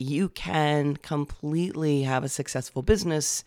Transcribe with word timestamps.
you 0.00 0.30
can 0.30 0.96
completely 0.96 2.02
have 2.02 2.24
a 2.24 2.28
successful 2.28 2.82
business 2.82 3.44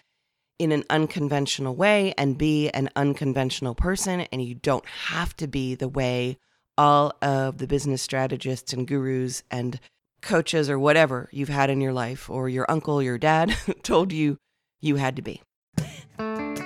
in 0.60 0.72
an 0.72 0.84
unconventional 0.90 1.76
way 1.76 2.14
and 2.16 2.38
be 2.38 2.70
an 2.70 2.90
unconventional 2.96 3.74
person. 3.74 4.22
And 4.32 4.42
you 4.42 4.54
don't 4.54 4.86
have 4.86 5.36
to 5.38 5.48
be 5.48 5.74
the 5.74 5.88
way 5.88 6.38
all 6.78 7.14
of 7.22 7.58
the 7.58 7.68
business 7.68 8.02
strategists 8.02 8.72
and 8.72 8.88
gurus 8.88 9.44
and 9.50 9.80
coaches 10.22 10.70
or 10.70 10.78
whatever 10.78 11.28
you've 11.32 11.50
had 11.50 11.70
in 11.70 11.82
your 11.82 11.92
life, 11.92 12.30
or 12.30 12.48
your 12.48 12.70
uncle, 12.70 13.02
your 13.02 13.18
dad 13.18 13.56
told 13.84 14.14
you 14.14 14.38
you 14.80 14.96
had 14.96 15.16
to 15.16 15.22
be. 15.22 15.42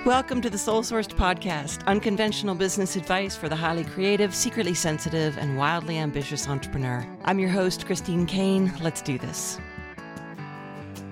Welcome 0.04 0.40
to 0.42 0.48
the 0.48 0.58
Soul 0.58 0.82
Sourced 0.82 1.14
Podcast, 1.14 1.84
unconventional 1.86 2.54
business 2.54 2.94
advice 2.94 3.36
for 3.36 3.48
the 3.48 3.56
highly 3.56 3.84
creative, 3.84 4.34
secretly 4.34 4.74
sensitive, 4.74 5.36
and 5.38 5.58
wildly 5.58 5.98
ambitious 5.98 6.48
entrepreneur. 6.48 7.06
I'm 7.24 7.38
your 7.38 7.50
host, 7.50 7.84
Christine 7.84 8.24
Kane. 8.26 8.72
Let's 8.80 9.02
do 9.02 9.18
this. 9.18 9.58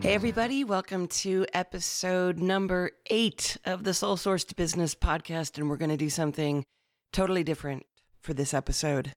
Hey, 0.06 0.14
everybody, 0.14 0.62
welcome 0.62 1.08
to 1.08 1.46
episode 1.52 2.38
number 2.38 2.92
eight 3.10 3.56
of 3.64 3.82
the 3.82 3.92
Soul 3.92 4.16
Sourced 4.16 4.54
Business 4.54 4.94
Podcast. 4.94 5.58
And 5.58 5.68
we're 5.68 5.76
going 5.76 5.90
to 5.90 5.96
do 5.96 6.10
something 6.10 6.64
totally 7.12 7.42
different 7.42 7.86
for 8.22 8.32
this 8.32 8.54
episode. 8.54 9.14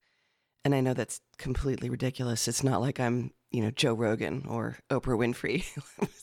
And 0.66 0.74
I 0.74 0.82
know 0.82 0.96
that's 0.96 1.22
completely 1.38 1.92
ridiculous. 1.92 2.48
It's 2.48 2.64
not 2.64 2.82
like 2.82 3.00
I'm, 3.00 3.30
you 3.52 3.62
know, 3.62 3.70
Joe 3.70 3.94
Rogan 3.94 4.48
or 4.50 4.80
Oprah 4.90 5.16
Winfrey. 5.16 5.64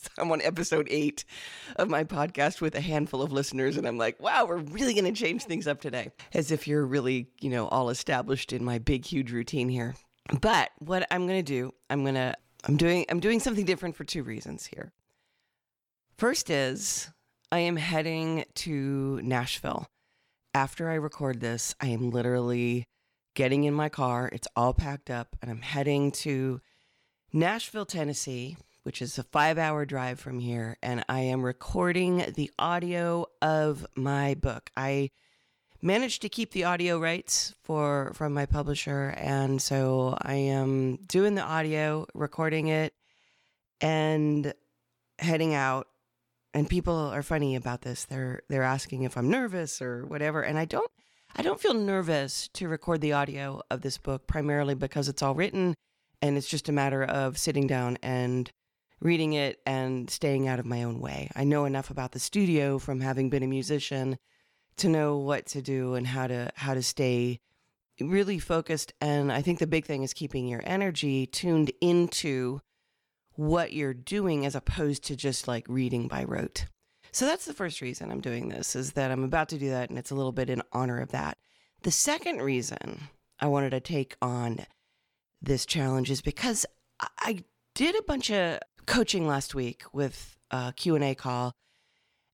I'm 0.17 0.29
on 0.33 0.41
episode 0.41 0.87
eight 0.91 1.23
of 1.77 1.87
my 1.87 2.03
podcast 2.03 2.59
with 2.59 2.75
a 2.75 2.81
handful 2.81 3.21
of 3.21 3.31
listeners, 3.31 3.77
and 3.77 3.87
I'm 3.87 3.97
like, 3.97 4.21
wow, 4.21 4.43
we're 4.45 4.57
really 4.57 4.93
going 4.93 5.05
to 5.05 5.17
change 5.17 5.45
things 5.45 5.65
up 5.65 5.79
today. 5.79 6.11
As 6.33 6.51
if 6.51 6.67
you're 6.67 6.85
really, 6.85 7.29
you 7.39 7.49
know, 7.49 7.69
all 7.69 7.89
established 7.89 8.51
in 8.51 8.65
my 8.65 8.79
big, 8.79 9.05
huge 9.05 9.31
routine 9.31 9.69
here. 9.69 9.95
But 10.41 10.71
what 10.79 11.07
I'm 11.09 11.25
going 11.25 11.39
to 11.39 11.53
do, 11.53 11.73
I'm 11.89 12.03
going 12.03 12.15
to, 12.15 12.35
I'm 12.67 12.75
doing, 12.75 13.05
I'm 13.09 13.21
doing 13.21 13.39
something 13.39 13.65
different 13.65 13.95
for 13.95 14.03
two 14.03 14.23
reasons 14.23 14.65
here. 14.65 14.91
First 16.17 16.49
is 16.49 17.09
I 17.49 17.59
am 17.59 17.77
heading 17.77 18.43
to 18.55 19.21
Nashville. 19.23 19.87
After 20.53 20.89
I 20.89 20.95
record 20.95 21.39
this, 21.39 21.75
I 21.79 21.87
am 21.87 22.09
literally 22.09 22.85
getting 23.35 23.63
in 23.63 23.73
my 23.73 23.87
car. 23.87 24.29
It's 24.33 24.47
all 24.55 24.73
packed 24.73 25.09
up, 25.09 25.37
and 25.41 25.49
I'm 25.49 25.61
heading 25.61 26.11
to 26.13 26.59
Nashville, 27.31 27.85
Tennessee, 27.85 28.57
which 28.83 29.01
is 29.01 29.17
a 29.17 29.23
five 29.23 29.57
hour 29.57 29.85
drive 29.85 30.19
from 30.19 30.39
here. 30.39 30.77
And 30.81 31.05
I 31.07 31.21
am 31.21 31.43
recording 31.43 32.33
the 32.35 32.51
audio 32.59 33.27
of 33.41 33.85
my 33.95 34.33
book. 34.33 34.71
I 34.75 35.11
managed 35.81 36.21
to 36.21 36.29
keep 36.29 36.51
the 36.51 36.63
audio 36.63 36.99
rights 36.99 37.53
for 37.63 38.11
from 38.13 38.33
my 38.33 38.45
publisher 38.45 39.13
and 39.17 39.61
so 39.61 40.17
i 40.21 40.33
am 40.33 40.95
doing 41.07 41.35
the 41.35 41.41
audio 41.41 42.05
recording 42.13 42.67
it 42.67 42.93
and 43.81 44.53
heading 45.19 45.53
out 45.53 45.87
and 46.53 46.69
people 46.69 46.95
are 46.95 47.23
funny 47.23 47.55
about 47.55 47.81
this 47.81 48.05
they're 48.05 48.41
they're 48.49 48.63
asking 48.63 49.03
if 49.03 49.17
i'm 49.17 49.29
nervous 49.29 49.81
or 49.81 50.05
whatever 50.05 50.41
and 50.41 50.57
i 50.57 50.65
don't 50.65 50.91
I 51.35 51.43
don't 51.43 51.59
feel 51.59 51.73
nervous 51.75 52.47
to 52.53 52.67
record 52.67 53.01
the 53.01 53.13
audio 53.13 53.61
of 53.69 53.81
this 53.81 53.97
book, 53.99 54.25
primarily 54.25 54.73
because 54.73 55.07
it's 55.07 55.21
all 55.21 55.35
written 55.35 55.75
and 56.21 56.35
it's 56.35 56.47
just 56.47 56.67
a 56.67 56.71
matter 56.71 57.03
of 57.03 57.37
sitting 57.37 57.67
down 57.67 57.97
and 58.01 58.49
reading 58.99 59.33
it 59.33 59.59
and 59.65 60.09
staying 60.09 60.47
out 60.47 60.59
of 60.59 60.65
my 60.65 60.81
own 60.81 60.99
way. 60.99 61.29
I 61.35 61.43
know 61.43 61.65
enough 61.65 61.91
about 61.91 62.13
the 62.13 62.19
studio 62.19 62.79
from 62.79 63.01
having 63.01 63.29
been 63.29 63.43
a 63.43 63.47
musician 63.47 64.17
to 64.77 64.89
know 64.89 65.17
what 65.17 65.45
to 65.47 65.61
do 65.61 65.95
and 65.95 66.07
how 66.07 66.27
to 66.27 66.51
how 66.55 66.73
to 66.73 66.83
stay 66.83 67.39
really 67.99 68.39
focused 68.39 68.93
and 69.01 69.31
I 69.31 69.41
think 69.41 69.59
the 69.59 69.67
big 69.67 69.85
thing 69.85 70.03
is 70.03 70.13
keeping 70.13 70.47
your 70.47 70.61
energy 70.65 71.25
tuned 71.25 71.71
into 71.81 72.61
what 73.33 73.73
you're 73.73 73.93
doing 73.93 74.45
as 74.45 74.55
opposed 74.55 75.03
to 75.05 75.15
just 75.15 75.47
like 75.47 75.65
reading 75.67 76.07
by 76.07 76.23
rote. 76.23 76.65
So 77.11 77.25
that's 77.25 77.45
the 77.45 77.53
first 77.53 77.81
reason 77.81 78.11
I'm 78.11 78.21
doing 78.21 78.49
this 78.49 78.75
is 78.75 78.93
that 78.93 79.11
I'm 79.11 79.23
about 79.23 79.49
to 79.49 79.57
do 79.57 79.69
that 79.69 79.89
and 79.89 79.97
it's 79.97 80.11
a 80.11 80.15
little 80.15 80.31
bit 80.31 80.49
in 80.49 80.61
honor 80.71 80.99
of 80.99 81.09
that. 81.09 81.37
The 81.83 81.91
second 81.91 82.41
reason 82.41 83.09
I 83.39 83.47
wanted 83.47 83.71
to 83.71 83.79
take 83.79 84.15
on 84.21 84.65
this 85.41 85.65
challenge 85.65 86.09
is 86.09 86.21
because 86.21 86.65
I 86.99 87.43
did 87.75 87.95
a 87.95 88.03
bunch 88.03 88.31
of 88.31 88.59
coaching 88.87 89.27
last 89.27 89.53
week 89.53 89.83
with 89.93 90.35
a 90.49 90.73
Q&A 90.75 91.13
call 91.15 91.53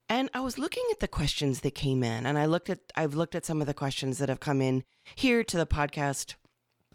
and 0.10 0.30
I 0.34 0.42
was 0.42 0.58
looking 0.58 0.84
at 0.92 1.00
the 1.00 1.08
questions 1.08 1.62
that 1.62 1.76
came 1.76 2.04
in 2.04 2.26
and 2.26 2.38
I 2.38 2.46
looked 2.46 2.70
at 2.70 2.80
I've 2.96 3.16
looked 3.16 3.36
at 3.36 3.46
some 3.46 3.62
of 3.62 3.68
the 3.68 3.74
questions 3.74 4.18
that 4.18 4.30
have 4.30 4.40
come 4.40 4.62
in 4.62 4.84
here 5.16 5.44
to 5.44 5.58
the 5.58 5.66
podcast 5.66 6.36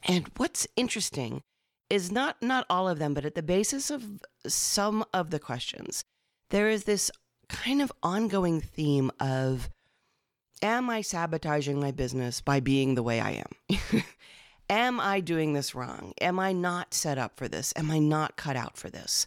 and 0.04 0.30
what's 0.36 0.66
interesting 0.76 1.42
is 1.90 2.12
not 2.12 2.42
not 2.42 2.66
all 2.68 2.88
of 2.88 2.98
them 2.98 3.14
but 3.14 3.24
at 3.24 3.34
the 3.34 3.42
basis 3.42 3.90
of 3.90 4.04
some 4.46 5.04
of 5.12 5.30
the 5.30 5.38
questions 5.38 6.04
there 6.50 6.68
is 6.68 6.84
this 6.84 7.10
kind 7.48 7.82
of 7.82 7.92
ongoing 8.02 8.60
theme 8.60 9.10
of 9.20 9.68
am 10.62 10.90
I 10.90 11.00
sabotaging 11.00 11.80
my 11.80 11.90
business 11.90 12.40
by 12.40 12.60
being 12.60 12.94
the 12.94 13.02
way 13.02 13.20
I 13.20 13.44
am? 13.70 14.02
am 14.70 15.00
I 15.00 15.20
doing 15.20 15.52
this 15.52 15.74
wrong? 15.74 16.12
Am 16.20 16.38
I 16.38 16.52
not 16.52 16.94
set 16.94 17.18
up 17.18 17.36
for 17.36 17.48
this? 17.48 17.72
Am 17.76 17.90
I 17.90 17.98
not 17.98 18.36
cut 18.36 18.56
out 18.56 18.76
for 18.76 18.90
this? 18.90 19.26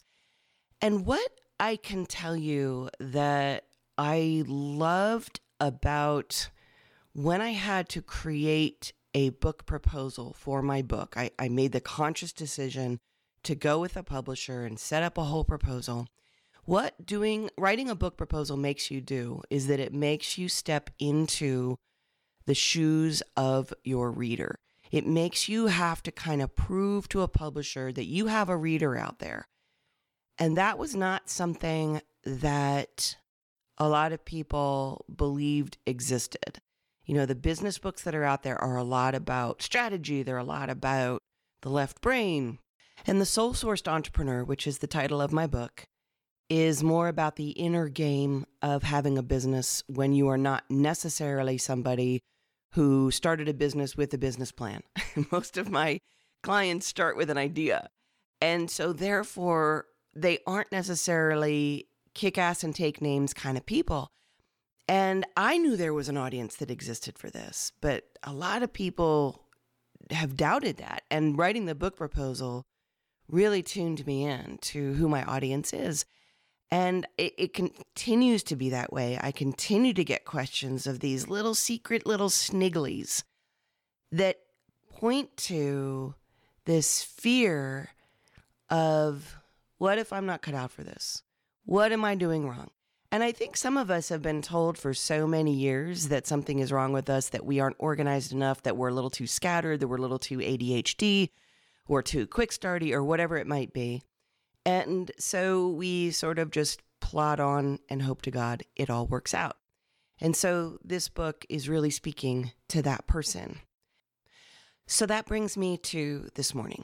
And 0.81 1.05
what 1.05 1.31
I 1.59 1.75
can 1.75 2.05
tell 2.05 2.35
you 2.35 2.89
that 2.99 3.65
I 3.97 4.43
loved 4.47 5.39
about 5.59 6.49
when 7.13 7.41
I 7.41 7.51
had 7.51 7.89
to 7.89 8.01
create 8.01 8.93
a 9.13 9.29
book 9.29 9.65
proposal 9.65 10.33
for 10.33 10.61
my 10.61 10.81
book, 10.81 11.15
I, 11.17 11.31
I 11.37 11.49
made 11.49 11.73
the 11.73 11.81
conscious 11.81 12.31
decision 12.31 12.99
to 13.43 13.55
go 13.55 13.79
with 13.79 13.97
a 13.97 14.03
publisher 14.03 14.65
and 14.65 14.79
set 14.79 15.03
up 15.03 15.17
a 15.17 15.23
whole 15.23 15.43
proposal 15.43 16.07
what 16.65 17.05
doing 17.05 17.49
writing 17.57 17.89
a 17.89 17.95
book 17.95 18.17
proposal 18.17 18.55
makes 18.55 18.91
you 18.91 19.01
do 19.01 19.41
is 19.49 19.67
that 19.67 19.79
it 19.79 19.93
makes 19.93 20.37
you 20.37 20.47
step 20.47 20.89
into 20.99 21.77
the 22.45 22.53
shoes 22.53 23.23
of 23.35 23.73
your 23.83 24.11
reader. 24.11 24.59
It 24.91 25.05
makes 25.07 25.49
you 25.49 25.67
have 25.67 26.03
to 26.03 26.11
kind 26.11 26.41
of 26.41 26.55
prove 26.55 27.07
to 27.09 27.21
a 27.21 27.27
publisher 27.27 27.91
that 27.93 28.05
you 28.05 28.27
have 28.27 28.49
a 28.49 28.57
reader 28.57 28.97
out 28.97 29.19
there. 29.19 29.47
And 30.37 30.57
that 30.57 30.77
was 30.77 30.95
not 30.95 31.29
something 31.29 32.01
that 32.23 33.15
a 33.77 33.87
lot 33.87 34.11
of 34.11 34.25
people 34.25 35.05
believed 35.13 35.77
existed. 35.85 36.61
You 37.05 37.15
know, 37.15 37.25
the 37.25 37.35
business 37.35 37.77
books 37.77 38.03
that 38.03 38.15
are 38.15 38.23
out 38.23 38.43
there 38.43 38.61
are 38.61 38.77
a 38.77 38.83
lot 38.83 39.15
about 39.15 39.61
strategy, 39.61 40.23
they're 40.23 40.37
a 40.37 40.43
lot 40.43 40.69
about 40.69 41.21
the 41.61 41.69
left 41.69 42.01
brain. 42.01 42.59
And 43.07 43.19
The 43.19 43.25
Soul 43.25 43.53
Sourced 43.53 43.87
Entrepreneur, 43.87 44.43
which 44.43 44.67
is 44.67 44.77
the 44.77 44.87
title 44.87 45.21
of 45.21 45.33
my 45.33 45.47
book, 45.47 45.85
is 46.49 46.83
more 46.83 47.07
about 47.07 47.37
the 47.37 47.51
inner 47.51 47.87
game 47.87 48.45
of 48.61 48.83
having 48.83 49.17
a 49.17 49.23
business 49.23 49.83
when 49.87 50.13
you 50.13 50.27
are 50.27 50.37
not 50.37 50.63
necessarily 50.69 51.57
somebody 51.57 52.21
who 52.73 53.09
started 53.09 53.47
a 53.49 53.53
business 53.53 53.95
with 53.95 54.13
a 54.13 54.17
business 54.17 54.51
plan. 54.51 54.81
Most 55.31 55.57
of 55.57 55.69
my 55.69 55.99
clients 56.43 56.87
start 56.87 57.17
with 57.17 57.29
an 57.29 57.37
idea. 57.37 57.89
And 58.39 58.69
so, 58.69 58.93
therefore, 58.93 59.85
they 60.13 60.39
aren't 60.45 60.71
necessarily 60.71 61.87
kick 62.13 62.37
ass 62.37 62.63
and 62.63 62.75
take 62.75 63.01
names 63.01 63.33
kind 63.33 63.57
of 63.57 63.65
people. 63.65 64.11
And 64.87 65.25
I 65.37 65.57
knew 65.57 65.77
there 65.77 65.93
was 65.93 66.09
an 66.09 66.17
audience 66.17 66.55
that 66.57 66.71
existed 66.71 67.17
for 67.17 67.29
this, 67.29 67.71
but 67.81 68.05
a 68.23 68.33
lot 68.33 68.63
of 68.63 68.73
people 68.73 69.45
have 70.09 70.35
doubted 70.35 70.77
that. 70.77 71.03
And 71.09 71.37
writing 71.37 71.65
the 71.65 71.75
book 71.75 71.95
proposal 71.95 72.65
really 73.29 73.63
tuned 73.63 74.05
me 74.05 74.25
in 74.25 74.57
to 74.61 74.93
who 74.93 75.07
my 75.07 75.23
audience 75.23 75.73
is. 75.73 76.05
And 76.69 77.05
it, 77.17 77.33
it, 77.37 77.53
continues 77.53 78.43
to 78.43 78.55
be 78.55 78.69
that 78.69 78.93
way. 78.93 79.19
I 79.21 79.31
continue 79.31 79.93
to 79.93 80.03
get 80.05 80.23
questions 80.23 80.87
of 80.87 81.01
these 81.01 81.27
little 81.27 81.53
secret 81.53 82.05
little 82.05 82.29
snigglies 82.29 83.23
that 84.11 84.37
point 84.89 85.35
to 85.35 86.15
this 86.65 87.03
fear 87.03 87.89
of 88.69 89.37
what 89.79 89.97
if 89.97 90.13
I'm 90.13 90.25
not 90.25 90.41
cut 90.41 90.53
out 90.53 90.71
for 90.71 90.83
this? 90.83 91.23
What 91.71 91.93
am 91.93 92.03
I 92.03 92.15
doing 92.15 92.49
wrong? 92.49 92.69
And 93.13 93.23
I 93.23 93.31
think 93.31 93.55
some 93.55 93.77
of 93.77 93.89
us 93.89 94.09
have 94.09 94.21
been 94.21 94.41
told 94.41 94.77
for 94.77 94.93
so 94.93 95.25
many 95.25 95.53
years 95.53 96.09
that 96.09 96.27
something 96.27 96.59
is 96.59 96.69
wrong 96.69 96.91
with 96.91 97.09
us, 97.09 97.29
that 97.29 97.45
we 97.45 97.61
aren't 97.61 97.77
organized 97.79 98.33
enough, 98.33 98.61
that 98.63 98.75
we're 98.75 98.89
a 98.89 98.93
little 98.93 99.09
too 99.09 99.25
scattered, 99.25 99.79
that 99.79 99.87
we're 99.87 99.95
a 99.95 100.01
little 100.01 100.19
too 100.19 100.39
ADHD 100.39 101.29
or 101.87 102.01
too 102.03 102.27
quick 102.27 102.51
starty 102.51 102.91
or 102.91 103.05
whatever 103.05 103.37
it 103.37 103.47
might 103.47 103.71
be. 103.71 104.03
And 104.65 105.13
so 105.17 105.69
we 105.69 106.11
sort 106.11 106.39
of 106.39 106.51
just 106.51 106.81
plod 106.99 107.39
on 107.39 107.79
and 107.87 108.01
hope 108.01 108.21
to 108.23 108.31
God 108.31 108.63
it 108.75 108.89
all 108.89 109.07
works 109.07 109.33
out. 109.33 109.55
And 110.19 110.35
so 110.35 110.77
this 110.83 111.07
book 111.07 111.45
is 111.47 111.69
really 111.69 111.89
speaking 111.89 112.51
to 112.67 112.81
that 112.81 113.07
person. 113.07 113.59
So 114.87 115.05
that 115.05 115.25
brings 115.25 115.55
me 115.55 115.77
to 115.77 116.31
this 116.35 116.53
morning 116.53 116.83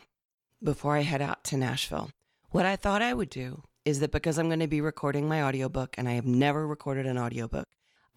before 0.63 0.95
I 0.95 1.01
head 1.01 1.21
out 1.21 1.43
to 1.43 1.57
Nashville. 1.57 2.09
What 2.51 2.65
I 2.65 2.77
thought 2.77 3.01
I 3.01 3.13
would 3.13 3.29
do 3.29 3.63
is 3.87 4.01
that 4.01 4.11
because 4.11 4.37
I'm 4.37 4.49
going 4.49 4.59
to 4.59 4.67
be 4.67 4.81
recording 4.81 5.29
my 5.29 5.43
audiobook 5.43 5.95
and 5.97 6.09
I 6.09 6.13
have 6.13 6.25
never 6.25 6.67
recorded 6.67 7.05
an 7.05 7.17
audiobook, 7.17 7.63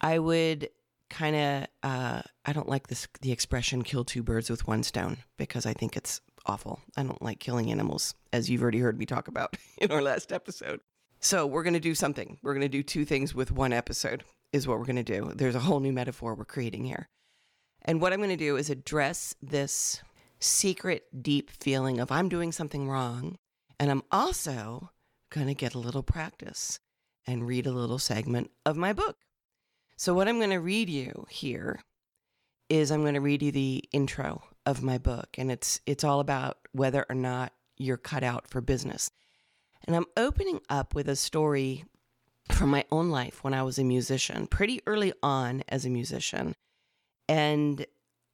I 0.00 0.18
would 0.18 0.68
kind 1.08 1.36
of 1.36 1.66
uh, 1.88 2.22
I 2.44 2.52
don't 2.52 2.68
like 2.68 2.88
this 2.88 3.06
the 3.20 3.30
expression 3.30 3.82
kill 3.82 4.04
two 4.04 4.24
birds 4.24 4.50
with 4.50 4.66
one 4.66 4.82
stone 4.82 5.18
because 5.36 5.66
I 5.66 5.72
think 5.72 5.96
it's 5.96 6.20
awful. 6.44 6.80
I 6.96 7.04
don't 7.04 7.22
like 7.22 7.38
killing 7.38 7.70
animals, 7.70 8.14
as 8.32 8.50
you've 8.50 8.62
already 8.62 8.80
heard 8.80 8.98
me 8.98 9.06
talk 9.06 9.28
about 9.28 9.56
in 9.78 9.92
our 9.92 10.02
last 10.02 10.32
episode. 10.32 10.80
So 11.20 11.46
we're 11.46 11.62
going 11.62 11.74
to 11.74 11.80
do 11.80 11.94
something. 11.94 12.38
We're 12.42 12.54
going 12.54 12.62
to 12.62 12.68
do 12.68 12.82
two 12.82 13.04
things 13.04 13.32
with 13.32 13.52
one 13.52 13.72
episode, 13.72 14.24
is 14.52 14.66
what 14.66 14.76
we're 14.76 14.86
going 14.86 14.96
to 14.96 15.04
do. 15.04 15.30
There's 15.36 15.54
a 15.54 15.60
whole 15.60 15.78
new 15.78 15.92
metaphor 15.92 16.34
we're 16.34 16.46
creating 16.46 16.84
here. 16.84 17.08
And 17.82 18.00
what 18.00 18.12
I'm 18.12 18.18
going 18.18 18.30
to 18.30 18.36
do 18.36 18.56
is 18.56 18.70
address 18.70 19.36
this 19.40 20.02
secret, 20.40 21.04
deep 21.22 21.48
feeling 21.48 22.00
of 22.00 22.10
I'm 22.10 22.28
doing 22.28 22.50
something 22.50 22.88
wrong. 22.88 23.36
And 23.78 23.88
I'm 23.88 24.02
also 24.10 24.90
going 25.30 25.46
to 25.46 25.54
get 25.54 25.74
a 25.74 25.78
little 25.78 26.02
practice 26.02 26.80
and 27.26 27.46
read 27.46 27.66
a 27.66 27.72
little 27.72 27.98
segment 27.98 28.50
of 28.66 28.76
my 28.76 28.92
book. 28.92 29.16
So, 29.96 30.14
what 30.14 30.28
I'm 30.28 30.38
going 30.38 30.50
to 30.50 30.60
read 30.60 30.88
you 30.88 31.26
here 31.28 31.80
is 32.68 32.90
I'm 32.90 33.02
going 33.02 33.14
to 33.14 33.20
read 33.20 33.42
you 33.42 33.52
the 33.52 33.84
intro 33.92 34.42
of 34.66 34.82
my 34.82 34.98
book, 34.98 35.28
and 35.38 35.50
it's 35.50 35.80
it's 35.86 36.04
all 36.04 36.20
about 36.20 36.58
whether 36.72 37.04
or 37.08 37.14
not 37.14 37.52
you're 37.76 37.96
cut 37.96 38.22
out 38.22 38.48
for 38.48 38.60
business. 38.60 39.10
And 39.86 39.96
I'm 39.96 40.06
opening 40.16 40.60
up 40.68 40.94
with 40.94 41.08
a 41.08 41.16
story 41.16 41.84
from 42.50 42.70
my 42.70 42.84
own 42.90 43.10
life 43.10 43.42
when 43.42 43.54
I 43.54 43.62
was 43.62 43.78
a 43.78 43.84
musician, 43.84 44.46
pretty 44.46 44.80
early 44.86 45.12
on 45.22 45.62
as 45.68 45.84
a 45.84 45.90
musician. 45.90 46.54
And 47.28 47.86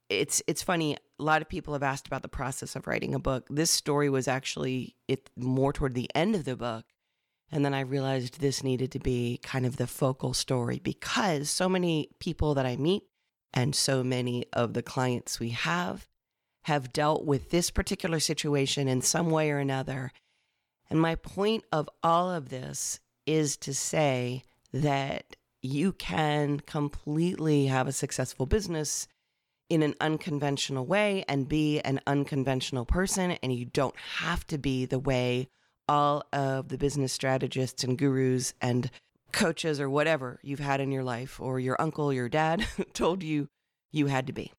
it's 0.09 0.41
it's 0.47 0.63
funny, 0.63 0.95
a 1.19 1.23
lot 1.23 1.41
of 1.41 1.49
people 1.49 1.73
have 1.73 1.83
asked 1.83 2.07
about 2.07 2.21
the 2.21 2.27
process 2.27 2.75
of 2.75 2.87
writing 2.87 3.13
a 3.13 3.19
book. 3.19 3.47
This 3.49 3.71
story 3.71 4.09
was 4.09 4.27
actually 4.27 4.95
it 5.07 5.29
more 5.35 5.73
toward 5.73 5.93
the 5.93 6.09
end 6.15 6.35
of 6.35 6.45
the 6.45 6.55
book. 6.55 6.85
And 7.51 7.63
then 7.63 7.73
I 7.73 7.79
realized 7.81 8.39
this 8.39 8.63
needed 8.63 8.91
to 8.91 8.99
be 8.99 9.39
kind 9.41 9.65
of 9.65 9.77
the 9.77 9.87
focal 9.87 10.33
story 10.33 10.79
because 10.79 11.49
so 11.49 11.69
many 11.69 12.09
people 12.19 12.53
that 12.55 12.65
I 12.65 12.75
meet 12.75 13.03
and 13.53 13.73
so 13.73 14.03
many 14.03 14.45
of 14.51 14.73
the 14.73 14.83
clients 14.83 15.39
we 15.39 15.49
have 15.49 16.07
have 16.63 16.91
dealt 16.91 17.25
with 17.25 17.49
this 17.49 17.71
particular 17.71 18.19
situation 18.19 18.89
in 18.89 19.01
some 19.01 19.29
way 19.29 19.49
or 19.49 19.59
another. 19.59 20.11
And 20.89 20.99
my 20.99 21.15
point 21.15 21.63
of 21.71 21.89
all 22.03 22.29
of 22.29 22.49
this 22.49 22.99
is 23.25 23.55
to 23.57 23.73
say 23.73 24.43
that 24.73 25.37
you 25.61 25.93
can 25.93 26.59
completely 26.59 27.67
have 27.67 27.87
a 27.87 27.93
successful 27.93 28.45
business 28.45 29.07
in 29.69 29.83
an 29.83 29.95
unconventional 29.99 30.85
way 30.85 31.25
and 31.27 31.47
be 31.47 31.79
an 31.81 31.99
unconventional 32.07 32.85
person. 32.85 33.31
And 33.43 33.53
you 33.53 33.65
don't 33.65 33.95
have 33.97 34.45
to 34.47 34.57
be 34.57 34.85
the 34.85 34.99
way 34.99 35.49
all 35.87 36.23
of 36.33 36.69
the 36.69 36.77
business 36.77 37.13
strategists 37.13 37.83
and 37.83 37.97
gurus 37.97 38.53
and 38.61 38.89
coaches 39.31 39.79
or 39.79 39.89
whatever 39.89 40.39
you've 40.41 40.59
had 40.59 40.81
in 40.81 40.91
your 40.91 41.03
life 41.03 41.39
or 41.39 41.59
your 41.59 41.79
uncle, 41.81 42.11
your 42.13 42.29
dad 42.29 42.65
told 42.93 43.23
you 43.23 43.47
you 43.91 44.07
had 44.07 44.27
to 44.27 44.33
be. 44.33 44.51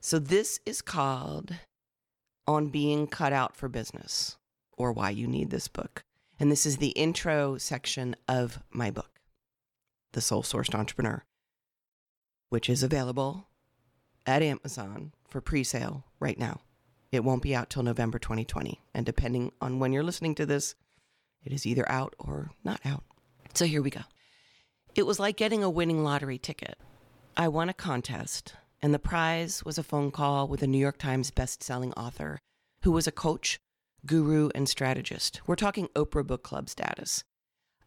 So, 0.00 0.18
this 0.18 0.60
is 0.66 0.82
called 0.82 1.54
On 2.46 2.68
Being 2.68 3.06
Cut 3.06 3.32
Out 3.32 3.56
for 3.56 3.68
Business 3.68 4.36
or 4.76 4.92
Why 4.92 5.10
You 5.10 5.26
Need 5.26 5.50
This 5.50 5.68
Book. 5.68 6.02
And 6.38 6.50
this 6.50 6.66
is 6.66 6.76
the 6.76 6.88
intro 6.88 7.56
section 7.58 8.16
of 8.28 8.60
my 8.70 8.90
book, 8.90 9.20
The 10.12 10.20
Soul 10.20 10.42
Sourced 10.42 10.74
Entrepreneur, 10.74 11.24
which 12.50 12.68
is 12.68 12.82
available 12.82 13.46
at 14.26 14.42
Amazon 14.42 15.12
for 15.28 15.40
pre 15.40 15.64
sale 15.64 16.04
right 16.20 16.38
now. 16.38 16.60
It 17.12 17.24
won't 17.24 17.42
be 17.42 17.54
out 17.54 17.70
till 17.70 17.82
November 17.82 18.18
2020. 18.18 18.80
And 18.92 19.06
depending 19.06 19.52
on 19.60 19.78
when 19.78 19.92
you're 19.92 20.02
listening 20.02 20.34
to 20.36 20.46
this, 20.46 20.74
it 21.44 21.52
is 21.52 21.66
either 21.66 21.88
out 21.90 22.14
or 22.18 22.50
not 22.64 22.80
out. 22.84 23.04
So 23.54 23.66
here 23.66 23.82
we 23.82 23.90
go. 23.90 24.00
It 24.94 25.06
was 25.06 25.20
like 25.20 25.36
getting 25.36 25.62
a 25.62 25.70
winning 25.70 26.02
lottery 26.02 26.38
ticket. 26.38 26.76
I 27.36 27.48
won 27.48 27.68
a 27.68 27.74
contest 27.74 28.54
and 28.82 28.92
the 28.92 28.98
prize 28.98 29.64
was 29.64 29.78
a 29.78 29.82
phone 29.82 30.10
call 30.10 30.46
with 30.46 30.62
a 30.62 30.66
New 30.66 30.78
York 30.78 30.98
Times 30.98 31.30
best-selling 31.30 31.92
author 31.94 32.38
who 32.82 32.92
was 32.92 33.06
a 33.06 33.12
coach, 33.12 33.58
guru, 34.04 34.50
and 34.54 34.68
strategist. 34.68 35.40
We're 35.46 35.56
talking 35.56 35.88
Oprah 35.94 36.26
Book 36.26 36.42
Club 36.42 36.68
status. 36.68 37.24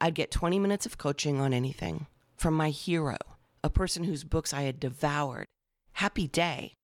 I'd 0.01 0.15
get 0.15 0.31
20 0.31 0.57
minutes 0.57 0.85
of 0.85 0.97
coaching 0.97 1.39
on 1.39 1.53
anything 1.53 2.07
from 2.35 2.53
my 2.53 2.69
hero, 2.69 3.17
a 3.63 3.69
person 3.69 4.05
whose 4.05 4.23
books 4.23 4.53
I 4.53 4.63
had 4.63 4.79
devoured. 4.79 5.45
Happy 5.97 6.27
day. 6.27 6.75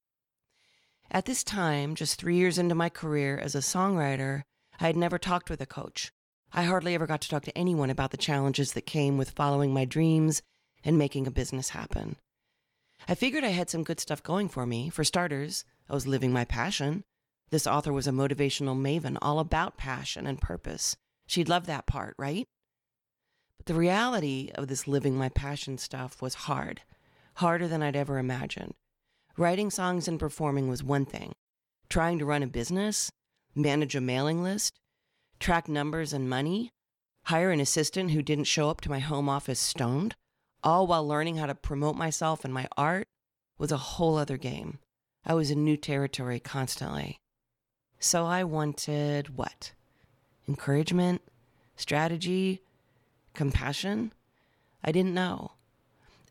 At 1.11 1.25
this 1.25 1.43
time, 1.43 1.93
just 1.93 2.19
three 2.19 2.35
years 2.35 2.57
into 2.57 2.73
my 2.73 2.89
career 2.89 3.37
as 3.37 3.53
a 3.53 3.59
songwriter, 3.59 4.41
I 4.79 4.87
had 4.87 4.97
never 4.97 5.19
talked 5.19 5.51
with 5.51 5.61
a 5.61 5.67
coach. 5.67 6.11
I 6.51 6.63
hardly 6.63 6.95
ever 6.95 7.05
got 7.05 7.21
to 7.21 7.29
talk 7.29 7.43
to 7.43 7.55
anyone 7.55 7.91
about 7.91 8.09
the 8.09 8.17
challenges 8.17 8.73
that 8.73 8.87
came 8.87 9.19
with 9.19 9.29
following 9.29 9.71
my 9.71 9.85
dreams 9.85 10.41
and 10.83 10.97
making 10.97 11.27
a 11.27 11.31
business 11.31 11.69
happen. 11.69 12.15
I 13.07 13.13
figured 13.13 13.43
I 13.43 13.49
had 13.49 13.69
some 13.69 13.83
good 13.83 13.99
stuff 13.99 14.23
going 14.23 14.49
for 14.49 14.65
me. 14.65 14.89
For 14.89 15.03
starters, 15.03 15.63
I 15.87 15.93
was 15.93 16.07
living 16.07 16.33
my 16.33 16.43
passion. 16.43 17.03
This 17.51 17.67
author 17.67 17.93
was 17.93 18.07
a 18.07 18.11
motivational 18.11 18.75
maven, 18.75 19.19
all 19.21 19.37
about 19.37 19.77
passion 19.77 20.25
and 20.25 20.41
purpose. 20.41 20.97
She'd 21.27 21.49
love 21.49 21.67
that 21.67 21.85
part, 21.85 22.15
right? 22.17 22.47
But 23.57 23.67
the 23.67 23.75
reality 23.75 24.49
of 24.55 24.69
this 24.69 24.87
living 24.87 25.15
my 25.15 25.29
passion 25.29 25.77
stuff 25.77 26.19
was 26.19 26.33
hard, 26.33 26.81
harder 27.35 27.67
than 27.67 27.83
I'd 27.83 27.95
ever 27.95 28.17
imagined. 28.17 28.73
Writing 29.35 29.71
songs 29.71 30.07
and 30.07 30.19
performing 30.19 30.67
was 30.67 30.83
one 30.83 31.05
thing. 31.05 31.33
Trying 31.89 32.19
to 32.19 32.25
run 32.25 32.43
a 32.43 32.47
business, 32.47 33.09
manage 33.55 33.95
a 33.95 34.01
mailing 34.01 34.43
list, 34.43 34.73
track 35.39 35.67
numbers 35.67 36.13
and 36.13 36.29
money, 36.29 36.69
hire 37.25 37.49
an 37.49 37.59
assistant 37.59 38.11
who 38.11 38.21
didn't 38.21 38.43
show 38.43 38.69
up 38.69 38.79
to 38.81 38.91
my 38.91 38.99
home 38.99 39.27
office 39.27 39.59
stoned, 39.59 40.15
all 40.63 40.85
while 40.85 41.07
learning 41.07 41.37
how 41.37 41.47
to 41.47 41.55
promote 41.55 41.95
myself 41.95 42.45
and 42.45 42.53
my 42.53 42.67
art, 42.77 43.07
was 43.57 43.71
a 43.71 43.77
whole 43.77 44.17
other 44.17 44.37
game. 44.37 44.77
I 45.25 45.33
was 45.33 45.49
in 45.49 45.63
new 45.63 45.77
territory 45.77 46.39
constantly. 46.39 47.17
So 47.99 48.25
I 48.25 48.43
wanted 48.43 49.35
what? 49.35 49.71
Encouragement? 50.47 51.21
Strategy? 51.75 52.61
Compassion? 53.33 54.13
I 54.83 54.91
didn't 54.91 55.13
know. 55.15 55.53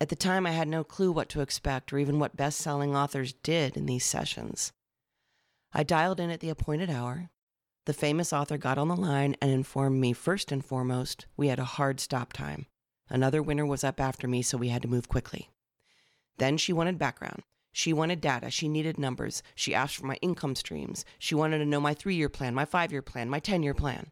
At 0.02 0.08
the 0.08 0.16
time, 0.16 0.48
I 0.48 0.50
had 0.50 0.66
no 0.66 0.82
clue 0.82 1.12
what 1.12 1.28
to 1.28 1.42
expect 1.42 1.92
or 1.92 1.98
even 2.00 2.18
what 2.18 2.36
best 2.36 2.58
selling 2.58 2.96
authors 2.96 3.34
did 3.34 3.76
in 3.76 3.86
these 3.86 4.04
sessions. 4.04 4.72
I 5.72 5.84
dialed 5.84 6.18
in 6.18 6.28
at 6.28 6.40
the 6.40 6.48
appointed 6.48 6.90
hour. 6.90 7.30
The 7.86 7.92
famous 7.92 8.32
author 8.32 8.58
got 8.58 8.78
on 8.78 8.88
the 8.88 8.96
line 8.96 9.36
and 9.40 9.52
informed 9.52 10.00
me 10.00 10.12
first 10.12 10.50
and 10.50 10.64
foremost 10.64 11.26
we 11.36 11.46
had 11.46 11.60
a 11.60 11.74
hard 11.78 12.00
stop 12.00 12.32
time. 12.32 12.66
Another 13.08 13.40
winner 13.44 13.64
was 13.64 13.84
up 13.84 14.00
after 14.00 14.26
me, 14.26 14.42
so 14.42 14.58
we 14.58 14.70
had 14.70 14.82
to 14.82 14.88
move 14.88 15.08
quickly. 15.08 15.50
Then 16.36 16.56
she 16.56 16.72
wanted 16.72 16.98
background. 16.98 17.44
She 17.70 17.92
wanted 17.92 18.20
data. 18.20 18.50
She 18.50 18.68
needed 18.68 18.98
numbers. 18.98 19.40
She 19.54 19.72
asked 19.72 19.94
for 19.94 20.06
my 20.06 20.16
income 20.16 20.56
streams. 20.56 21.04
She 21.20 21.36
wanted 21.36 21.58
to 21.58 21.64
know 21.64 21.80
my 21.80 21.94
three 21.94 22.16
year 22.16 22.28
plan, 22.28 22.56
my 22.56 22.64
five 22.64 22.90
year 22.90 23.02
plan, 23.02 23.30
my 23.30 23.38
10 23.38 23.62
year 23.62 23.72
plan. 23.72 24.10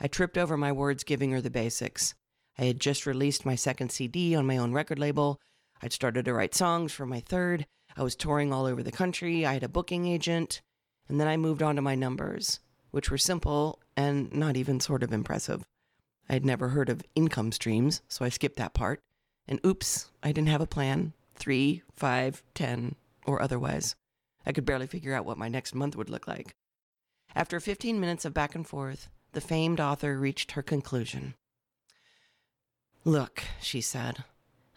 I 0.00 0.06
tripped 0.06 0.38
over 0.38 0.56
my 0.56 0.70
words 0.70 1.02
giving 1.02 1.32
her 1.32 1.40
the 1.40 1.50
basics. 1.50 2.14
I 2.58 2.64
had 2.64 2.80
just 2.80 3.06
released 3.06 3.44
my 3.44 3.54
second 3.54 3.90
CD 3.90 4.34
on 4.34 4.46
my 4.46 4.56
own 4.56 4.72
record 4.72 4.98
label. 4.98 5.40
I'd 5.82 5.92
started 5.92 6.24
to 6.24 6.34
write 6.34 6.54
songs 6.54 6.92
for 6.92 7.06
my 7.06 7.20
third. 7.20 7.66
I 7.96 8.02
was 8.02 8.16
touring 8.16 8.52
all 8.52 8.66
over 8.66 8.82
the 8.82 8.92
country. 8.92 9.44
I 9.44 9.54
had 9.54 9.62
a 9.62 9.68
booking 9.68 10.06
agent. 10.06 10.62
And 11.08 11.20
then 11.20 11.28
I 11.28 11.36
moved 11.36 11.62
on 11.62 11.76
to 11.76 11.82
my 11.82 11.94
numbers, 11.94 12.60
which 12.90 13.10
were 13.10 13.18
simple 13.18 13.80
and 13.96 14.32
not 14.34 14.56
even 14.56 14.80
sort 14.80 15.02
of 15.02 15.12
impressive. 15.12 15.64
I 16.28 16.32
had 16.32 16.44
never 16.44 16.68
heard 16.68 16.88
of 16.88 17.04
income 17.14 17.52
streams, 17.52 18.02
so 18.08 18.24
I 18.24 18.30
skipped 18.30 18.56
that 18.56 18.74
part. 18.74 19.00
And 19.46 19.60
oops, 19.64 20.10
I 20.22 20.32
didn't 20.32 20.48
have 20.48 20.60
a 20.60 20.66
plan 20.66 21.12
three, 21.36 21.82
five, 21.94 22.42
ten, 22.54 22.94
or 23.26 23.42
otherwise. 23.42 23.94
I 24.46 24.52
could 24.52 24.64
barely 24.64 24.86
figure 24.86 25.14
out 25.14 25.26
what 25.26 25.38
my 25.38 25.48
next 25.48 25.74
month 25.74 25.96
would 25.96 26.10
look 26.10 26.26
like. 26.26 26.54
After 27.34 27.60
15 27.60 28.00
minutes 28.00 28.24
of 28.24 28.32
back 28.32 28.54
and 28.54 28.66
forth, 28.66 29.10
the 29.32 29.40
famed 29.40 29.80
author 29.80 30.18
reached 30.18 30.52
her 30.52 30.62
conclusion. 30.62 31.34
Look, 33.06 33.44
she 33.60 33.82
said, 33.82 34.24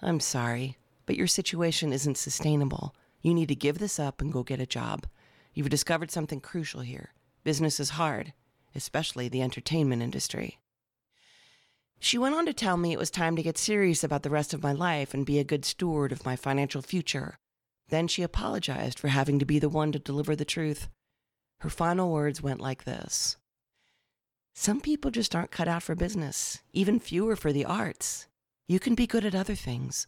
I'm 0.03 0.19
sorry, 0.19 0.77
but 1.07 1.15
your 1.15 1.25
situation 1.25 1.91
isn't 1.91 2.15
sustainable. 2.15 2.93
You 3.24 3.33
need 3.33 3.48
to 3.48 3.55
give 3.55 3.79
this 3.79 3.98
up 4.00 4.21
and 4.21 4.31
go 4.31 4.43
get 4.43 4.59
a 4.59 4.67
job. 4.67 5.07
You've 5.55 5.71
discovered 5.71 6.12
something 6.12 6.39
crucial 6.39 6.81
here. 6.81 7.09
Business 7.43 7.79
is 7.79 7.89
hard, 7.89 8.33
especially 8.75 9.29
the 9.29 9.41
entertainment 9.41 10.03
industry. 10.03 10.59
She 12.00 12.19
went 12.19 12.36
on 12.36 12.45
to 12.45 12.53
tell 12.53 12.77
me 12.77 12.93
it 12.93 13.00
was 13.00 13.09
time 13.09 13.36
to 13.36 13.41
get 13.41 13.57
serious 13.57 14.03
about 14.03 14.21
the 14.21 14.29
rest 14.29 14.53
of 14.53 14.62
my 14.62 14.74
life 14.74 15.15
and 15.15 15.25
be 15.25 15.39
a 15.39 15.43
good 15.43 15.65
steward 15.65 16.12
of 16.12 16.24
my 16.24 16.36
financial 16.36 16.83
future. 16.83 17.39
Then 17.88 18.07
she 18.07 18.21
apologized 18.21 19.00
for 19.00 19.07
having 19.07 19.39
to 19.39 19.45
be 19.45 19.57
the 19.57 19.69
one 19.69 19.91
to 19.91 19.98
deliver 19.98 20.36
the 20.36 20.45
truth. 20.45 20.88
Her 21.62 21.69
final 21.71 22.12
words 22.12 22.43
went 22.43 22.62
like 22.62 22.83
this 22.83 23.38
Some 24.62 24.82
people 24.82 25.10
just 25.10 25.38
aren't 25.38 25.51
cut 25.51 25.70
out 25.70 25.84
for 25.84 25.96
business, 25.96 26.60
even 26.74 27.00
fewer 27.00 27.38
for 27.38 27.54
the 27.54 27.63
arts. 27.63 28.28
You 28.68 28.78
can 28.78 28.94
be 28.94 29.08
good 29.08 29.24
at 29.24 29.34
other 29.34 29.56
things. 29.56 30.06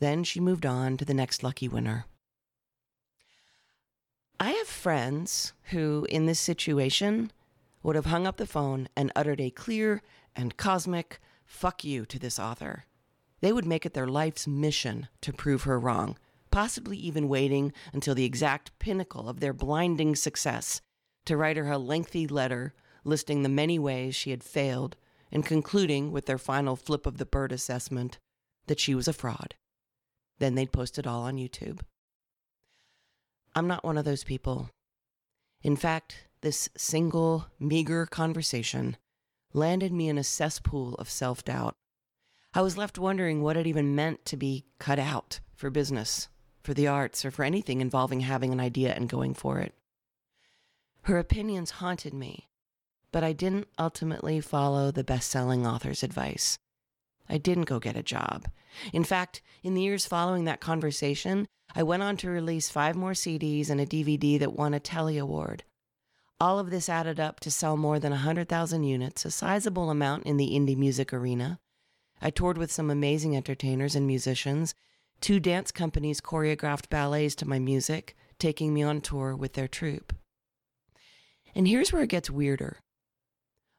Then 0.00 0.24
she 0.24 0.40
moved 0.40 0.66
on 0.66 0.96
to 0.96 1.04
the 1.04 1.14
next 1.14 1.44
lucky 1.44 1.68
winner. 1.68 2.06
I 4.40 4.50
have 4.50 4.66
friends 4.66 5.52
who, 5.70 6.04
in 6.10 6.26
this 6.26 6.40
situation, 6.40 7.30
would 7.84 7.94
have 7.94 8.06
hung 8.06 8.26
up 8.26 8.38
the 8.38 8.44
phone 8.44 8.88
and 8.96 9.12
uttered 9.14 9.40
a 9.40 9.50
clear 9.50 10.02
and 10.34 10.56
cosmic 10.56 11.20
fuck 11.44 11.84
you 11.84 12.06
to 12.06 12.18
this 12.18 12.40
author. 12.40 12.86
They 13.40 13.52
would 13.52 13.66
make 13.66 13.86
it 13.86 13.94
their 13.94 14.08
life's 14.08 14.48
mission 14.48 15.06
to 15.20 15.32
prove 15.32 15.62
her 15.62 15.78
wrong, 15.78 16.18
possibly 16.50 16.96
even 16.96 17.28
waiting 17.28 17.72
until 17.92 18.16
the 18.16 18.24
exact 18.24 18.76
pinnacle 18.80 19.28
of 19.28 19.38
their 19.38 19.52
blinding 19.52 20.16
success 20.16 20.80
to 21.24 21.36
write 21.36 21.56
her 21.56 21.70
a 21.70 21.78
lengthy 21.78 22.26
letter 22.26 22.74
listing 23.06 23.42
the 23.42 23.48
many 23.48 23.78
ways 23.78 24.14
she 24.14 24.30
had 24.30 24.42
failed 24.42 24.96
and 25.30 25.44
concluding 25.44 26.12
with 26.12 26.26
their 26.26 26.38
final 26.38 26.76
flip 26.76 27.06
of 27.06 27.18
the 27.18 27.26
bird 27.26 27.52
assessment 27.52 28.18
that 28.66 28.80
she 28.80 28.94
was 28.94 29.08
a 29.08 29.12
fraud. 29.12 29.54
Then 30.38 30.54
they'd 30.54 30.72
post 30.72 30.98
it 30.98 31.06
all 31.06 31.22
on 31.22 31.36
YouTube. 31.36 31.80
I'm 33.54 33.66
not 33.66 33.84
one 33.84 33.96
of 33.96 34.04
those 34.04 34.24
people. 34.24 34.70
In 35.62 35.76
fact, 35.76 36.26
this 36.42 36.68
single, 36.76 37.46
meager 37.58 38.06
conversation 38.06 38.96
landed 39.52 39.92
me 39.92 40.08
in 40.08 40.18
a 40.18 40.24
cesspool 40.24 40.94
of 40.96 41.08
self 41.08 41.44
doubt. 41.44 41.74
I 42.52 42.60
was 42.60 42.76
left 42.76 42.98
wondering 42.98 43.42
what 43.42 43.56
it 43.56 43.66
even 43.66 43.94
meant 43.94 44.24
to 44.26 44.36
be 44.36 44.66
cut 44.78 44.98
out 44.98 45.40
for 45.54 45.70
business, 45.70 46.28
for 46.62 46.74
the 46.74 46.86
arts, 46.86 47.24
or 47.24 47.30
for 47.30 47.44
anything 47.44 47.80
involving 47.80 48.20
having 48.20 48.52
an 48.52 48.60
idea 48.60 48.94
and 48.94 49.08
going 49.08 49.34
for 49.34 49.58
it. 49.58 49.74
Her 51.02 51.18
opinions 51.18 51.72
haunted 51.72 52.12
me, 52.12 52.48
but 53.16 53.24
I 53.24 53.32
didn't 53.32 53.68
ultimately 53.78 54.42
follow 54.42 54.90
the 54.90 55.02
best 55.02 55.30
selling 55.30 55.66
author's 55.66 56.02
advice. 56.02 56.58
I 57.30 57.38
didn't 57.38 57.64
go 57.64 57.78
get 57.78 57.96
a 57.96 58.02
job. 58.02 58.46
In 58.92 59.04
fact, 59.04 59.40
in 59.62 59.72
the 59.72 59.80
years 59.80 60.04
following 60.04 60.44
that 60.44 60.60
conversation, 60.60 61.46
I 61.74 61.82
went 61.82 62.02
on 62.02 62.18
to 62.18 62.28
release 62.28 62.68
five 62.68 62.94
more 62.94 63.12
CDs 63.12 63.70
and 63.70 63.80
a 63.80 63.86
DVD 63.86 64.38
that 64.38 64.52
won 64.52 64.74
a 64.74 64.80
Telly 64.80 65.16
Award. 65.16 65.64
All 66.38 66.58
of 66.58 66.68
this 66.68 66.90
added 66.90 67.18
up 67.18 67.40
to 67.40 67.50
sell 67.50 67.78
more 67.78 67.98
than 67.98 68.10
100,000 68.10 68.84
units, 68.84 69.24
a 69.24 69.30
sizable 69.30 69.88
amount 69.88 70.24
in 70.24 70.36
the 70.36 70.50
indie 70.50 70.76
music 70.76 71.10
arena. 71.14 71.58
I 72.20 72.28
toured 72.28 72.58
with 72.58 72.70
some 72.70 72.90
amazing 72.90 73.34
entertainers 73.34 73.96
and 73.96 74.06
musicians. 74.06 74.74
Two 75.22 75.40
dance 75.40 75.72
companies 75.72 76.20
choreographed 76.20 76.90
ballets 76.90 77.34
to 77.36 77.48
my 77.48 77.60
music, 77.60 78.14
taking 78.38 78.74
me 78.74 78.82
on 78.82 79.00
tour 79.00 79.34
with 79.34 79.54
their 79.54 79.68
troupe. 79.68 80.12
And 81.54 81.66
here's 81.66 81.94
where 81.94 82.02
it 82.02 82.10
gets 82.10 82.28
weirder. 82.28 82.80